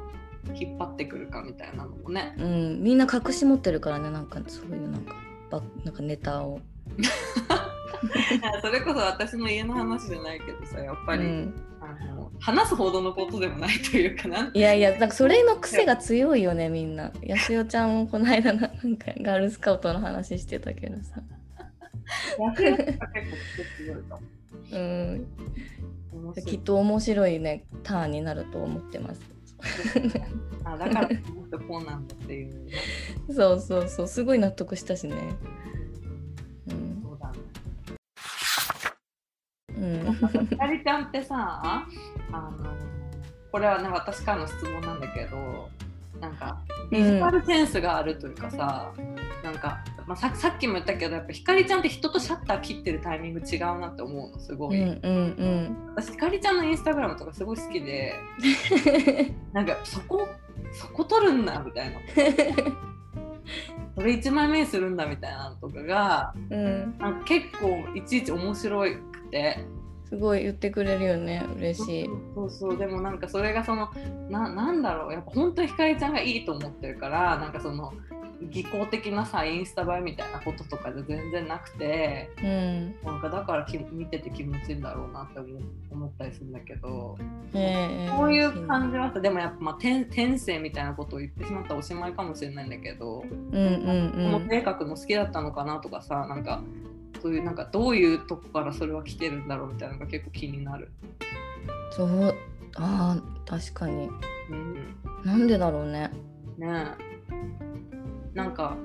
[0.56, 2.34] 引っ張ってくるかみたいなのもね。
[2.38, 2.82] うん。
[2.82, 4.10] みんな隠し持ってるからね。
[4.10, 5.14] なんかそういうなんか
[5.50, 6.62] ばなんかネタを。
[8.62, 17.12] それこそ私の家の話じゃないけどさやっぱり、うん、あの話すほどのことでもないというかないやいやなんかそれの癖が強いよねみんな。
[17.22, 21.22] やしおちゃんもこの間なんかガールスカウトの話してたけどさ
[24.72, 25.28] うん、
[26.46, 29.22] きっと面白いねターンになると思ってます。
[30.64, 32.70] あだからもっとこうなんだっていう。
[33.34, 35.16] そうそうそうすごい納得したしね。
[36.68, 37.02] うん。
[37.04, 37.40] そうだね。
[39.78, 40.16] うん。
[40.48, 41.88] ひかりちゃんってさ
[42.32, 42.76] あの
[43.52, 45.70] これはね私からの質問なんだけど
[46.20, 58.16] なんかビジュアルセンスがあるというかさ、うん、なんかまあ、ささっきも言ったけどやっぱひかりちゃんって人とシャッター切ってるタイミング違うなって思うのすごい、うんうんうん、私ひかりちゃんのインスタグラムとかすごい好きで
[59.54, 60.28] なんかそこ
[60.72, 62.00] そこ撮るんだみたいな。
[63.96, 69.60] それ1枚目にするんだみたいなのとかが、うん、なんか結構いちいち面白くて。
[70.06, 72.10] すごい言ってくれるよね嬉しい。
[72.34, 72.78] そうそう。
[72.78, 73.90] でもなんかそれがその
[74.30, 75.14] ななんだろう。
[75.14, 77.94] やっぱ本当にひかりちゃんがいいと思ってるからなんかその
[78.42, 85.40] 技巧的なさインスタ映えみたいなこととかじゃ全然なくて、うん、なんかだからき見てて気持ちいいんだろうなって
[85.92, 87.18] 思ったりするんだけど、
[87.54, 96.62] えー、こういう感じはさでもやっぱ、まあ、天天性みたいなことを言ってしまったらおしまいかもしれないんだけど、うんうんうん、この性格の好きだったのかなとかさなんか
[97.22, 100.92] そういうなんかどういうとこからそれは来てるんだろうみたいなのが結構気になる。
[101.92, 102.36] そう。
[102.76, 104.10] あ確かに、
[104.50, 106.12] うん、なんでだろうね。
[106.58, 106.86] ね
[108.34, 108.76] なんか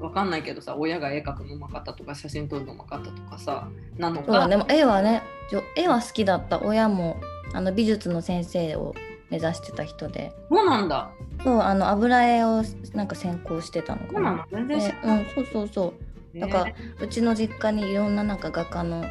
[0.00, 6.60] わかんないけどさ親が絵描くのうまかったとか写真撮るのうまかったとかさなのかでも絵はねじょ絵は好きだった。
[6.60, 7.20] 親も
[7.52, 8.94] あの美術の先生を
[9.30, 10.32] 目指してた人で。
[10.50, 11.10] そうなんだ。
[11.44, 12.62] そうあの油絵を
[12.94, 14.46] なんか専攻してたのかな。
[14.50, 14.68] そうなの。
[14.68, 15.94] 全然うんそうそうそ
[16.34, 16.38] う。
[16.38, 16.66] なんか
[17.00, 19.04] うちの実家にいろんななんか画家の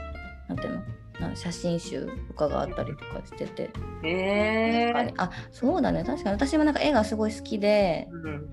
[0.47, 0.83] なんていう
[1.19, 1.35] の？
[1.35, 3.69] 写真集とかがあったりとかしてて。
[4.03, 4.93] ええ。
[4.93, 5.13] 確かに。
[5.17, 6.03] あそうだね。
[6.03, 6.35] 確かに。
[6.35, 8.07] 私もなんか絵がすごい好きで。
[8.11, 8.49] うん。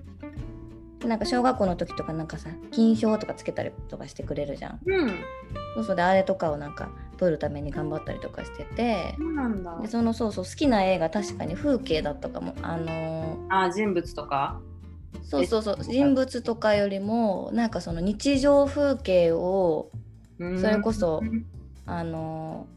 [1.09, 5.09] なんか小学校の時とかなんかさ金賞とかつけたりとかしてくれるじゃんうん。
[5.75, 9.87] そうそうであれとかをなんか撮るために頑張ったりとかしててそうなんだで。
[9.87, 14.61] そのそうそう好きな映画確かに風景だったかもあのあ、人物とか？
[15.15, 19.91] ーそうそうそう人物とかよりもなんかその日常風景を
[20.39, 21.21] うんそれこそ
[21.85, 22.67] あの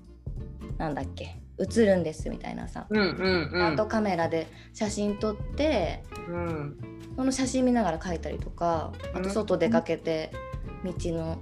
[0.76, 3.62] ーなんだっけ映るんですみたいなさ、うんうんうん。
[3.62, 6.76] アートカメラで写真撮ってうん。
[7.16, 10.30] その写真見ながら描いたりとかあと外出かけて
[10.84, 11.38] 道の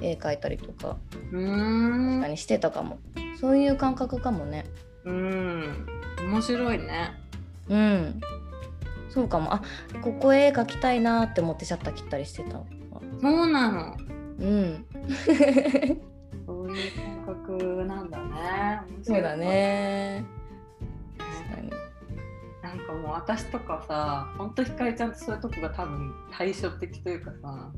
[0.00, 0.96] 絵描いたりとか
[1.32, 2.28] うーん確か。
[2.28, 2.98] にしてたかも
[3.40, 4.64] そういう感覚かもね
[5.04, 5.86] うん。
[6.30, 7.12] 面白いね。
[7.68, 8.20] うん
[9.10, 9.62] そうかもあ
[10.02, 12.64] ここ絵描きたいなって思ってシャッター切ったりしてたわ
[13.20, 13.96] そうなの。
[14.40, 14.84] うん
[16.46, 18.80] そういう感覚なんだね。
[19.02, 19.36] そうだ。
[19.36, 20.24] ね
[21.18, 21.70] 確かに
[22.76, 27.70] なんかもう私とかさ、ほんとひかりちゃんとそういうとこが多分対照的というかさ、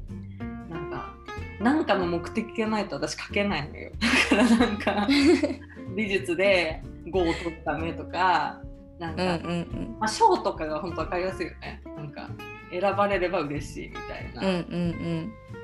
[0.71, 1.15] なんか、
[1.61, 3.93] なんかの目的がないと私書けないのよ。
[4.31, 5.09] だからなんか、
[5.95, 8.61] 美術で5を取るためとか、
[8.99, 9.39] なんか、
[9.99, 11.83] まあ、賞とかが本当分かりやすいよね。
[11.97, 12.31] なんか、
[12.71, 14.65] 選ばれれば嬉しいみたいな。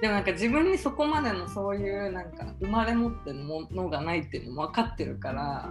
[0.01, 5.71] でもなんか自分にそこまでのそういうなんか生まれ持ってるものがないっていうのも分かってるから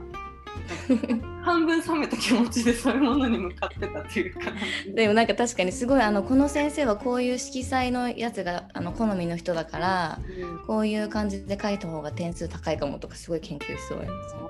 [1.41, 4.51] 半分冷めた気持ちでそういうものに向かってたっていうか。
[4.85, 10.65] うんでもなんか確かにすごいあのこの先生はこういう色彩のやつがあの好みの人だからうん。
[10.65, 14.05] こういう感じで描いた方が点数高いかもとかすごい研究しそうや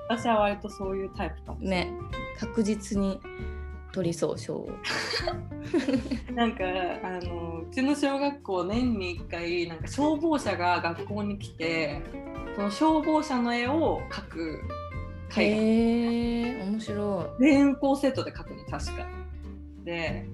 [0.08, 1.60] 私は割とそういうタイプかも。
[1.60, 1.92] ね。
[2.38, 3.20] 確実に
[3.92, 4.70] 取りそう賞を
[6.34, 6.64] なんか
[7.04, 12.00] あのうちの小学校年に1回なんか消防車が学校に来て
[12.56, 14.62] その消防車の絵を描く
[15.34, 19.06] 会がへえ面白全校セットで描くの確か。
[19.84, 20.26] で、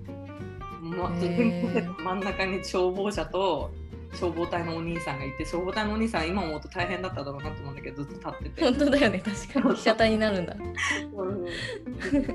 [1.20, 3.70] 全校セット真ん中に消防車と
[4.14, 8.60] 消防隊のお兄さんがいて消防隊のお兄さんは今思うと大変だっただろうなと思うんだけどずっと立ってて。
[8.62, 9.22] い本当だよね。
[9.22, 9.76] 確かに。
[9.76, 10.56] 被写体になるんだ。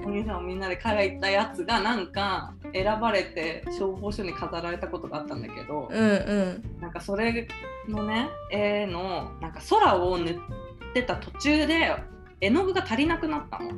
[0.05, 6.79] お兄さんをみんなで描いたやつがなんか選ばれて消防署に飾られたことがあったんだけど、うんうん。
[6.79, 7.47] なんかそれ
[7.89, 10.35] のね絵のなんか空を塗っ
[10.93, 11.91] てた途中で
[12.43, 13.71] 絵の具が足りなくなったの。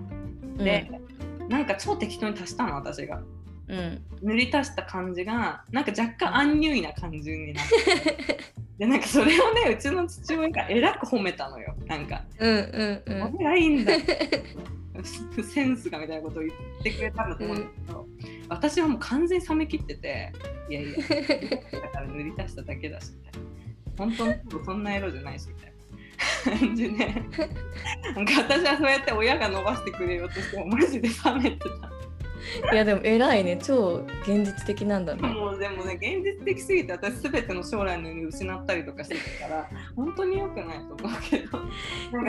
[0.57, 0.89] で、
[1.47, 3.21] なんか超適当に足したの私が。
[3.67, 4.01] うん。
[4.21, 8.55] 塗り足した感じがなんか若干アンニュイな感じになって。
[8.77, 11.75] でなんかそれをねうちの父親がえらく褒めたのよ。
[11.85, 12.23] なんか。
[12.39, 13.31] うんうん「うん。
[13.31, 13.93] これがいいんだ」
[15.43, 18.07] センスがみたいなことを言ってくれたんだと思うんだけど、
[18.49, 20.31] 私はもう完全に冷めきってて
[20.69, 20.97] 「いやいや
[21.81, 23.49] だから塗り足しただけだし」みたいな
[23.97, 25.74] 「本当のそんな色じゃないし」みたいな。
[26.43, 27.05] 感じで。
[28.15, 31.91] なんか私はそうやって親が伸ばしてくれようとしてもマジで冷めてた。
[32.71, 33.57] いやでも偉いね。
[33.61, 35.21] 超現実的なんだね。
[35.27, 41.59] もうでもね現実的すぎて私すべての将来の夢失ったりとかしてたから本当に良くないと思うけど。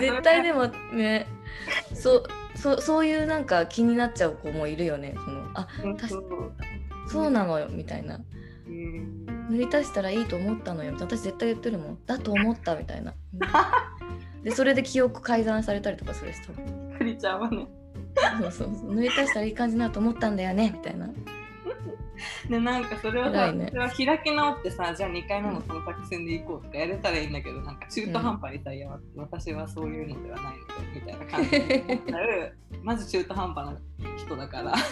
[0.01, 1.27] 絶対でもね
[1.95, 5.15] そうそそういうなんか気になっちゃう子もいるよね。
[5.23, 5.69] そのあ
[7.09, 8.19] そうなのよみたいな。
[8.67, 10.95] うん塗り足したらいいと思ったのよ。
[10.99, 11.99] 私絶対言ってるもん。
[12.07, 13.15] だと思ったみたいな。
[14.43, 16.95] でそれで記憶改ざんされたりとかするし多分。
[16.99, 17.67] クリちゃんはね。
[18.41, 18.95] そうそうそう。
[18.95, 21.09] 塗り足したらいい感じになると思ったんだよねみたいな。
[22.49, 23.67] でなんかそれをさ、ね。
[23.69, 33.79] それは開き直ってさじゃあ2回目のその作戦で行こうとかやれたらいいんだけどなんか中途半端にさ、いや私はそういうのではないのでみたいな感じになっちゃうまず中途半端な
[34.17, 34.87] 人だからなんか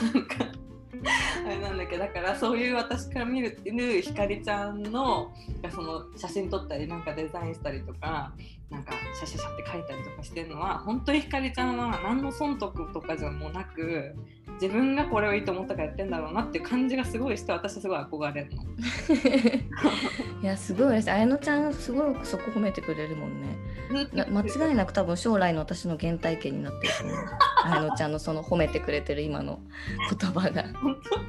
[1.44, 3.56] あれなんだけどだからそういう私から見る
[4.02, 5.32] ひかりちゃんの
[5.74, 8.32] その写真撮ったりなんかデザインしたりとか
[8.70, 14.14] なんかシャシャシャって書いたりとかしてるのは本当にひかりちゃんは何の損得とかじゃもうなく
[14.60, 18.62] 自分がこれをいいと思ったからやってんだろうなっていう感じがすごいして私はすごい憧れるの。
[20.42, 23.56] いやすごい嬉しい綾乃ちゃんすごいそこ褒めてくれるもんね。
[24.12, 27.16] な間違いなく多分将来の私の原体験になってると思う。
[27.64, 29.60] 綾乃ちゃんのその褒めてくれてる今の
[30.20, 30.64] 言葉が。
[30.80, 31.20] 本当？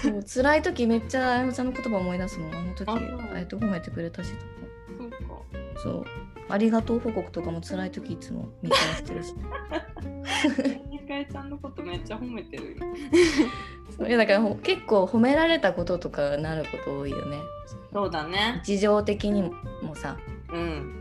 [0.02, 2.88] そう辛い時めっちゃ綾乃ちゃんの言葉思い出すもんあの時。
[2.88, 2.98] あ
[3.38, 4.59] えて褒めてくれたしと。
[5.82, 6.04] そう
[6.48, 9.34] ありがとう報告とかも辛い時いつも見返してるし
[10.90, 12.76] ひかりちゃんのことめっちゃ褒めてるよ。
[13.96, 17.38] そういやだからほ結構褒められたこととかなること多いよね
[17.92, 18.60] そうだね。
[18.64, 19.42] 日常的に
[19.82, 20.16] もさ
[20.52, 20.94] うん。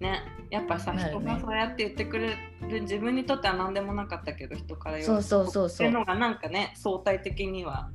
[0.00, 0.22] ね。
[0.50, 2.36] やっぱさ、ね人がそうやって言ってくれ
[2.68, 7.90] る自分にとっては何でもなかったけど人から言そうそうそうそうっていうのがなんかね相対的には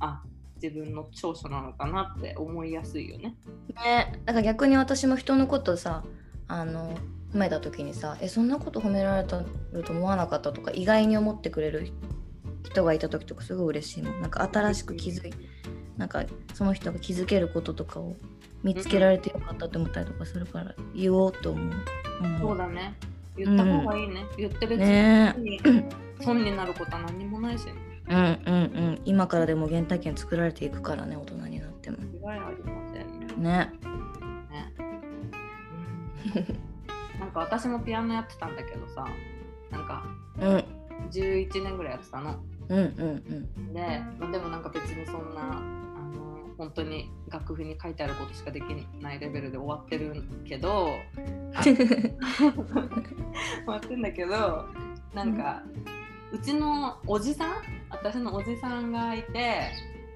[0.00, 0.22] あ
[0.62, 3.36] 自分の長所なのかなって思いやすいよね。
[3.74, 4.20] ね。
[4.24, 6.04] だから逆に私も人のことさ
[6.46, 6.94] あの
[7.32, 11.88] 褒めた時にさ「えそんなこと褒められたると思わなかった」とか意外に思ってくれる
[12.64, 14.20] 人がいた時とかすごい嬉しいもん。
[14.20, 15.34] なんか新しく気づい
[15.96, 18.16] なんかその人が気づけることとかを
[18.62, 21.72] 見つけられてよかったって思ったりとかするから言おうと思う。
[22.22, 22.38] うん。
[22.38, 22.94] そうだね。
[23.36, 25.34] 言った方がいいね、言って別ね。
[25.38, 25.60] に
[26.20, 27.72] 損になることは何にもないし、ね、
[28.10, 28.56] うんうんう
[28.92, 29.00] ん。
[29.04, 31.98] 今からでも原体験作られていくからね大人になっても。
[32.24, 33.34] 間違いありませんね。
[33.36, 33.72] ね。
[34.50, 34.74] ね。
[37.16, 37.20] うん。
[37.20, 39.06] なんか私もピアノやってたんだけどさ
[39.70, 40.04] なんか
[40.40, 40.64] うん。
[41.10, 42.38] 11年ぐらいやってたの。
[42.68, 43.80] うんうんで、
[44.18, 48.64] まあ、でもなんか別にそんなあの本当に楽譜に書いてあることしかでき
[49.00, 50.90] ないレベルで終わってるけど
[51.54, 51.78] 終
[53.66, 54.66] わってんだけど
[55.14, 55.62] なんか、
[56.32, 57.50] うちのおじさん
[58.00, 59.70] 私のおじさんがいて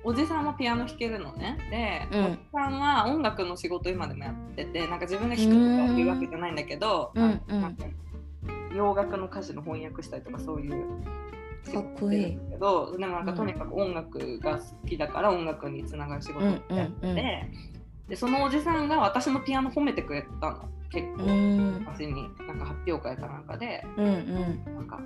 [0.04, 1.58] おじさんもピアノ弾けるのね。
[1.70, 2.24] で、うん。
[2.24, 7.40] おじさんは音楽の仕事今でもやっててなんか自分が弾くとかいうわけじゃないんだけど、うん。
[8.74, 10.86] 洋楽の歌詞の翻訳したりとかそういう
[11.72, 12.38] かっこいい。
[12.50, 17.16] けどでもなんかとにかく音楽が好きだから音楽につながる仕事をやってて、うんうんうん。
[18.08, 21.84] でそのおじさんが私のピアノ褒めてくれたの結構、うん。
[21.86, 23.84] 私になんか発表会かなんかで。
[23.96, 24.64] うんうん。
[24.74, 24.98] なんか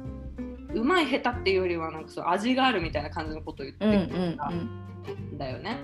[0.76, 5.78] うまい下手っていうよりはなんかそう味があるみたいな感じのことを言ってくれたんだよね。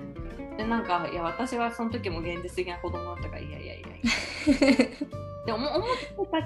[0.59, 4.86] でなんかいや私はその時も現実的な子供だったからいやいやいやいや。
[5.47, 5.86] でも思
[6.24, 6.43] って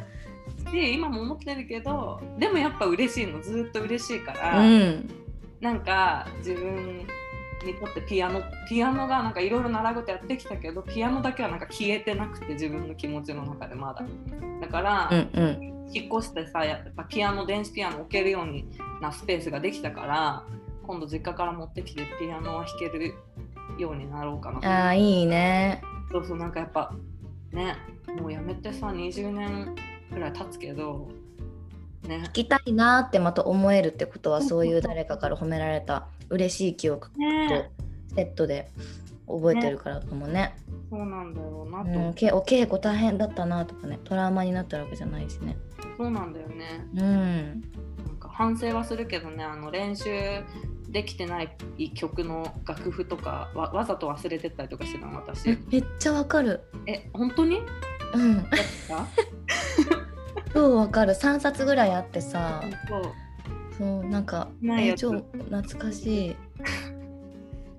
[0.65, 3.41] たし今も思ってるけどでもやっぱ嬉しいの。
[3.43, 5.11] ずっと嬉しいから、うん
[5.59, 6.99] なんか自分
[7.65, 14.05] にとってピアノピアノがなんかいろいろ習うことやってきたけどピアノだけはなんか消えてなくて自分の気持ちの中でまだ。
[14.61, 18.69] だから、うんうん引っ越してさやっぱピアノ電子ピアノ置けるように
[19.01, 20.45] なスペースができたから
[20.87, 23.15] 今度実家から持ってきてピアノは弾ける
[23.79, 25.83] ようになろうかなとあーいいね。
[26.13, 26.95] そうそうなんかやっぱ
[27.53, 27.77] ね
[28.21, 29.75] もうやめてさ20年
[30.13, 31.09] くらい経つけど
[32.05, 32.23] ね。
[32.29, 37.71] 聞きたいなってまた思えるってことはそういう誰かから褒められた嬉しい記憶とね。
[38.15, 38.71] セットで
[39.27, 40.57] 覚えてるからかもね。
[40.89, 45.57] そうなんだろうなと、うん、けお稽古大変だったなとかねトラウマになったわけじゃないしね
[45.97, 46.87] そうなんだよね。
[46.95, 47.61] うん
[48.07, 50.11] なんか反省はするけどねあの練習
[50.89, 51.57] できてない
[51.95, 55.51] 曲の楽譜とかわわざと忘れてったりとかしてたの私。
[55.51, 56.61] えめっちゃわかる。
[56.87, 57.57] え本当に？
[57.57, 57.61] や
[58.15, 58.39] うん。
[58.39, 58.45] っ
[58.89, 59.07] た？
[60.55, 61.13] 超わかる。
[61.13, 62.63] 3冊ぐらいあってさ。
[62.89, 63.03] そう。
[63.77, 65.07] そうなんかないやつ。
[65.11, 66.29] 懐かしい。
[66.29, 66.37] で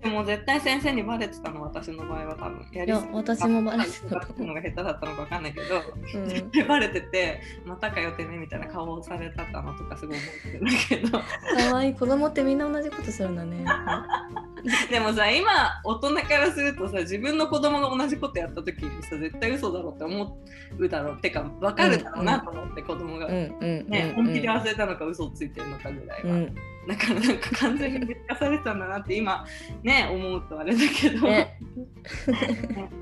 [0.07, 2.65] も絶対先生にバレてたの私の場合は多分。
[2.71, 5.81] やいや私もバレてたたのが下手だったのか分かんないけど、
[6.15, 6.29] うん。
[6.29, 11.19] 絶 対バレててまたかよてめみたいな顔をされたかなとかすごい思ってるんだけど。
[11.69, 11.93] かわいい。
[11.93, 13.65] 子供ってみんな同じことするんだね
[14.89, 20.37] でもさ今大人からするとさ自分の子供が同じことやった時にさ絶対嘘だろって思
[20.77, 21.15] うだろう。
[21.17, 26.55] ってか分かるだろうなと思って、子供が、うんうんうんね、本気で忘れたのか嘘をついてるのかぐらいは、うん。
[26.87, 29.45] だからなんか完全に見透かされてたんだなって今
[29.83, 31.29] ね思うとあれだけど、ね。
[31.29, 31.59] ね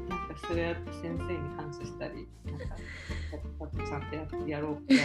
[0.10, 2.76] なんかそれやって先生に感謝したりなんか
[3.86, 4.96] ちゃんとややろうって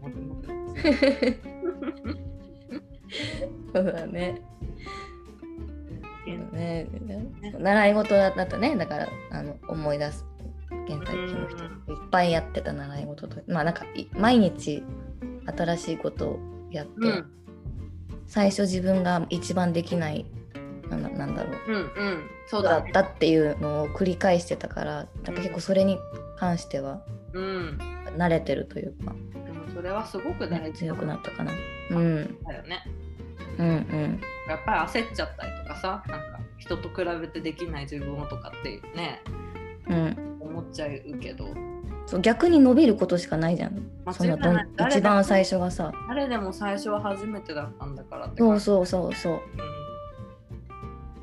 [0.00, 0.82] 思ってます
[3.74, 4.40] そうだね
[6.38, 6.88] ね。
[7.58, 8.76] 習い事だったね。
[8.76, 10.24] だからあの思い出す
[10.86, 11.64] 現代期の人。
[11.64, 14.82] いっぱいやってた習い事とまあなんかい毎日
[15.46, 16.38] 新しいことを
[16.70, 17.26] やって、うん。
[18.26, 20.24] 最初自分が一番できない
[20.88, 21.72] なんだなんだろう。
[21.72, 22.30] うんうん。
[22.46, 22.92] そうだね。
[22.92, 25.34] だったっていうのを繰り返してたからなん。
[25.34, 25.98] か結構それに
[26.38, 27.02] 関しては
[27.32, 27.78] うん。
[28.16, 29.14] 慣れてるというか、
[29.44, 31.52] でもそれはすごく大ね、事強くなったかな。
[31.90, 32.38] うん。
[32.44, 32.84] だよね。
[33.58, 34.20] うんうん
[34.52, 39.22] やっぱり焦っちゃったりとかさなんか人と比べてできない自分をとかってね
[39.88, 41.48] うん思っちゃうけど、
[42.06, 43.82] そう逆に伸びることしかないじゃん。
[44.12, 45.92] そのどん一番最初がさ。
[46.08, 49.40] 誰でも最初は初めてだったんだからってそうう、そうそうそう。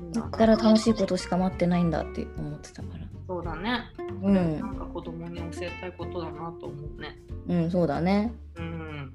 [0.01, 3.05] うん、だから楽しいことしか待ってないんだって思ってたから。
[3.27, 3.82] そうだね、
[4.23, 7.15] うなんんか子供に教えたいことだなと思うね
[7.47, 8.34] うんそうだね。
[8.55, 9.13] うん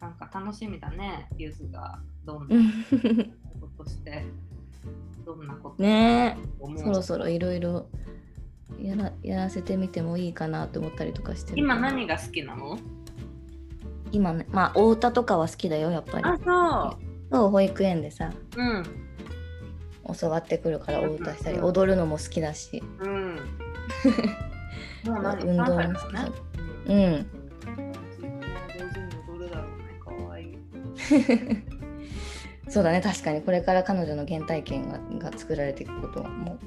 [0.00, 2.72] なんか楽しみだねゆずがどんうなん
[3.60, 4.24] ことして
[5.24, 6.36] どんなことね
[6.76, 7.86] そろそろいろいろ
[8.80, 11.58] やらやらせてみてもいいかなと思ったりとかしてる。
[11.58, 12.78] 今何が好きなの？
[14.12, 16.24] 今ねまあお歌とかは好きだよやっぱり。
[16.24, 16.36] あ
[17.30, 17.48] そう。
[17.50, 18.84] 保育園でさそううん。
[20.20, 21.64] 教わってくるからお歌したりうん。
[21.64, 22.82] 踊るのも好きだし。
[23.00, 23.36] うん。
[25.06, 25.44] もう何？
[25.44, 26.26] 運動も3歳だ。
[26.26, 26.72] 好きね。
[26.86, 27.26] だうん。
[28.76, 30.58] 上手に踊るだろうねかわいい
[32.68, 33.00] そうだね。
[33.00, 33.42] 確かに。
[33.42, 34.98] これから彼女の原体験が
[35.30, 36.58] が作られていくことも、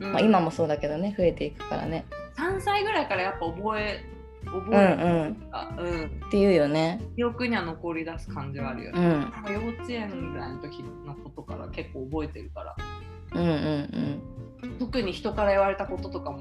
[0.00, 0.12] うん。
[0.12, 1.14] まあ、今もそうだけどね。
[1.16, 2.06] 増えていくからね。
[2.36, 4.04] 3歳ぐらいからやっぱ覚え
[4.44, 5.50] 覚うんえうん。
[5.50, 6.04] た、うん。
[6.26, 7.00] っていうよね。
[7.16, 9.52] 記憶には残り出す感じはあるよね、うん。
[9.52, 12.76] 幼稚園ぐらいの時のことから結構覚えてるから。
[13.34, 14.22] うんうん
[14.78, 16.38] 特に人から言われたこととかも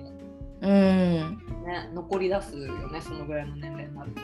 [0.62, 0.70] うん。
[0.70, 3.02] うんね残り出すよね。
[3.02, 4.22] そのぐらいの年齢になると、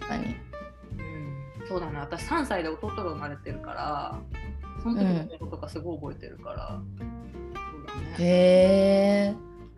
[0.00, 0.24] 確かに。
[0.24, 0.34] うん、
[1.72, 4.20] そうだね私3歳で弟が生まれてるから
[4.82, 6.82] その時のこととかすごい覚えてるから、
[7.54, 8.16] そうだね。
[8.18, 9.34] へえ。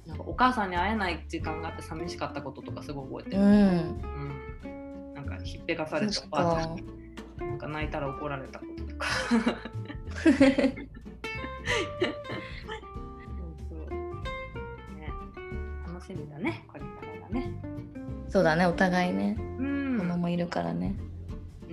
[0.09, 3.51] なんかお母さんに会えない時間があって寂しかったこととかすごい覚えてる、うん。
[4.65, 4.69] う
[5.13, 5.15] ん。
[5.15, 6.73] なんかひっぺがされてそっおばあちゃか。
[6.73, 6.85] んに
[7.39, 9.07] なんか泣いたら怒られたこととか。
[9.29, 10.33] そう。
[10.33, 10.39] そ
[13.85, 13.91] う
[14.97, 15.13] ね。
[15.87, 16.65] 楽しみだね。
[16.67, 16.87] これか
[17.21, 17.53] らがね。
[18.31, 18.65] そうだね。
[18.67, 19.37] お互いね。
[19.59, 19.99] うん。
[19.99, 20.97] 子供いるからね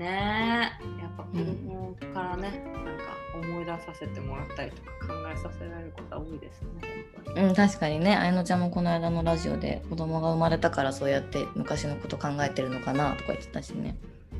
[0.01, 0.71] ね。
[0.99, 3.03] えやっぱ子供からね、なんか
[3.35, 6.67] 思い出させてもらったりとか考えさせられることは多いですね
[7.15, 8.15] 本当にうん確かにね。
[8.15, 13.95] あやのちゃんもこの間のラジオで子供が生まれたからそうやって昔のこと考えてるのかなとか言ってたしね。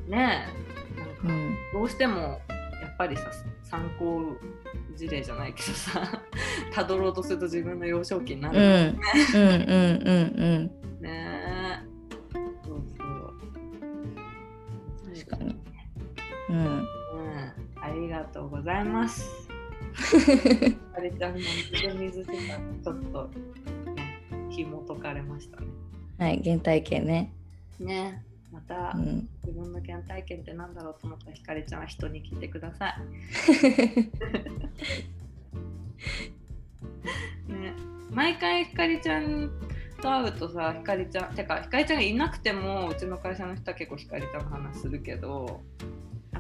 [0.08, 0.48] ね
[0.98, 1.00] え。
[1.00, 1.56] なんかうん。
[1.74, 2.38] どうしてもや
[2.88, 3.32] っぱりさ
[3.64, 4.22] 参考
[4.96, 6.22] 事例じゃないけどさ
[6.74, 8.66] たどろうとすると自分の幼少期になるうん。
[8.66, 9.60] うんうん
[10.04, 10.72] うんうん。
[11.02, 11.41] ねえ
[16.52, 16.58] うん。
[16.58, 16.86] うん。
[17.82, 19.48] ありがとうございます。
[20.94, 23.30] あれちゃんの水水しさちょっと
[23.96, 25.68] ね紐解かれましたね。
[26.20, 27.34] はい原体験ね。
[27.80, 28.24] ね。
[28.52, 29.30] また、うん。
[29.46, 33.02] 自分の原体験ってなんだろうと思ったらひかりちゃんは人に聞いてください。
[37.52, 37.74] ね、
[38.12, 39.50] 毎回ひかりちゃん
[40.02, 45.88] と会うとさひかりちゃんてかひかりちゃんがいなくてもうちの会社の人は結構ひかりちゃんの話するけどや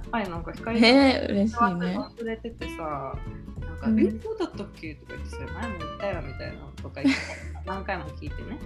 [0.01, 1.97] っぱりなんかひかりちゃんね嬉しいね。
[1.97, 3.15] 忘れててさ
[3.59, 7.21] なんか「うんえそうだったっけ?」とか言ってそれ前も言ったよみたいなのとか言って
[7.65, 8.59] 何回も聞いてね。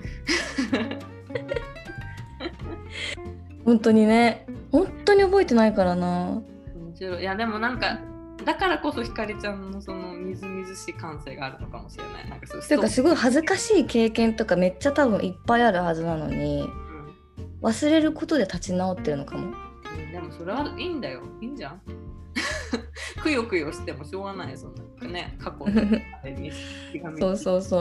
[3.65, 4.45] 本当にね。
[4.71, 6.41] 本当に覚えてないからな。
[6.99, 7.03] い。
[7.03, 7.99] いやでもなんか
[8.45, 12.29] だからこそひかりちゃんのそのみずみずしい感性があるのかもしれない。
[12.29, 17.67] なんかそうていうかすごい恥ずかしい経験とかめっちゃ多分いっぱいあるはずなのにうん。
[17.67, 19.47] 忘れることで立ち直ってるのかも。
[19.47, 19.64] うん
[20.16, 21.24] でもそれはいいんだよ。
[21.41, 21.82] いいんじゃん？
[23.22, 26.51] くよくよしてもしょうがないそんなね過去に。
[27.20, 27.80] そうそうそ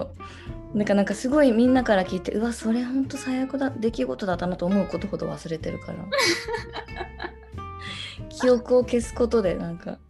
[0.74, 0.76] う。
[0.76, 3.70] なんかなんかすごいみんなから聞いてうわそれほんと最悪だ。
[3.70, 5.98] 出来事だったなと思うことほど忘れてるから。
[8.30, 10.00] 記憶を消すことでなんか。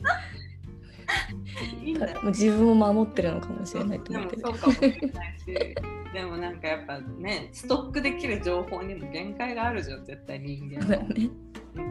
[1.83, 1.99] いい
[2.29, 4.43] 自分を守ってるのかもしれないとで思ってる。
[4.47, 4.97] もそうかもしれな
[5.29, 5.75] いし。
[6.15, 11.44] でもなんかやっぱねストックできる情報にも限界があるじゃん絶対人間はねうん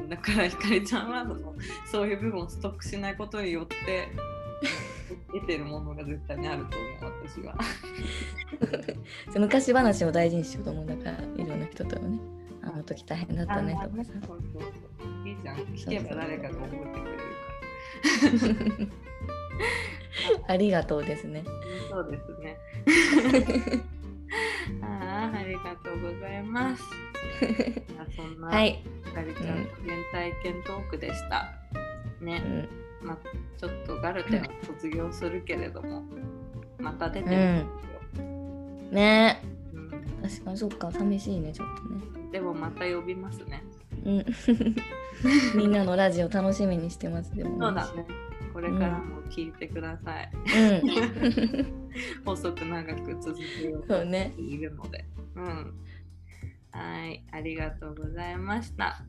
[0.10, 1.56] だからひかりちゃんはその
[1.92, 4.10] そういう部分をストックしないことによって
[5.34, 7.56] 得てるものが絶対にあると思う私は。
[9.38, 12.20] 昔話を大事にしようと思うんだからいろんな人とね
[12.62, 14.12] あの時大変だったねとかさ
[15.26, 19.04] いいじゃん聞けば誰かが覚えてくれるから。
[20.54, 21.44] ありがとうですね
[21.90, 22.58] そうですね。
[24.82, 26.84] ああ、ありがとうございます。
[28.16, 31.54] そんな、ひはい、かりちゃんの原体験トークでした。
[32.22, 32.42] ね
[33.02, 33.18] う、んまあ、
[33.58, 36.04] ちょっとガルテンを卒業するけれども、
[36.80, 37.42] また出てるうん
[38.88, 39.74] んねですよ。
[39.74, 39.90] うん
[40.24, 43.64] 確かにそっか寂しいねちょっとねでもまた呼びますね。
[44.06, 44.26] うん
[45.56, 48.06] みんなのラジオ楽しみにしてますでもそうだね。
[48.54, 50.32] これからも聞いてください。
[50.34, 51.84] うん
[52.26, 55.06] 細く長く続けようとそうねしているので。
[55.36, 55.74] うん。
[56.72, 59.04] はい、ありがとうございました。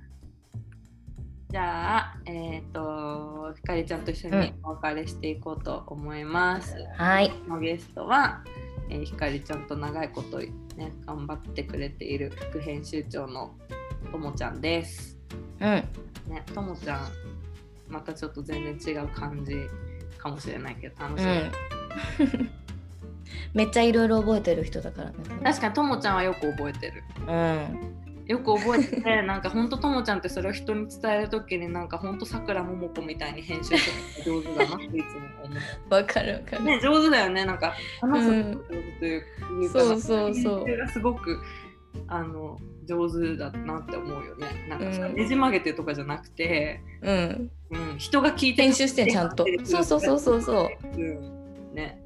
[1.49, 6.75] じゃあ、えっ、と、ひかりちゃんと一緒にお別れしていこうと思います。
[6.97, 8.43] はいのゲストは、
[8.91, 13.55] えーひかりちゃんと長いことね、頑張ってくれている副編集長の
[14.11, 15.17] ともちゃんです。
[15.61, 15.69] うん
[16.29, 17.09] ね、ともちゃん、
[17.89, 19.55] またちょっと全然違う感じ
[20.19, 21.31] かもしれないけど、楽しみ。
[21.31, 21.35] う
[22.43, 22.51] ん
[23.55, 27.03] めっちゃいろいろ覚えてる人だからね確かにともちゃんはよく覚えてる。
[27.29, 27.95] うん
[28.27, 35.59] よく覚えてて、なんかほんとともちゃんってそれを人に伝えるときになんかほんとさくらももこみたいに編集する上手だなっていつも思う。
[35.93, 37.45] わかるわかる、ね、上手だよね。
[37.45, 38.57] なんか話す上手
[38.99, 41.39] というか、そうそうそう編集がすごく
[42.09, 44.67] あの上手だなって思うよね。
[44.69, 45.15] なんかさ、うん。
[45.15, 47.51] ねじ曲げてとかじゃなくて、うん。
[47.71, 49.47] うん、人が聞いて編集してんちゃんと。
[49.65, 50.87] そうそうそうそうそう。
[50.97, 51.75] うん。
[51.75, 52.01] ね。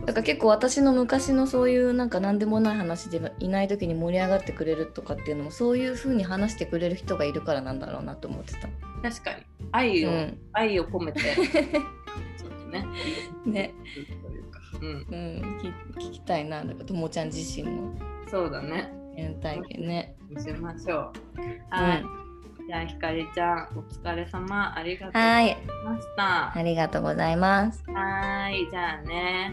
[0.00, 8.68] そだから結構私の昔のそういうなんか何でもない話でいない時に盛り上がってくれるとかっていうのもそういう風に話してくれる人がいるからなんだろうなと思ってた。
[9.02, 9.42] 確かに。
[9.72, 10.38] 愛を、うん。
[10.52, 11.20] 愛を込めて。
[11.20, 12.86] ちょっとね。
[13.44, 13.74] ね、
[14.80, 14.88] うん。
[14.88, 15.58] うん、
[15.96, 17.94] き聞きたいななんかともちゃん自身の
[18.28, 18.92] そうだね。
[19.16, 20.16] 原体験ね。
[20.28, 21.12] 見せましょう。
[21.70, 22.04] はい、
[22.66, 24.76] じゃあひかりちゃんお疲れ様。
[24.76, 26.58] ありがとうござはいい、ました。
[26.58, 27.84] ありがとうございます。
[27.86, 29.52] はーいじゃあね。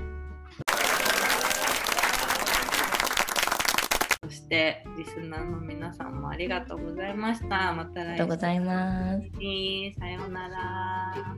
[4.23, 7.73] そしてリスナーの皆さんもありがとうございました。
[7.73, 9.29] また来ありがとうございます。
[9.39, 11.35] 週さようなら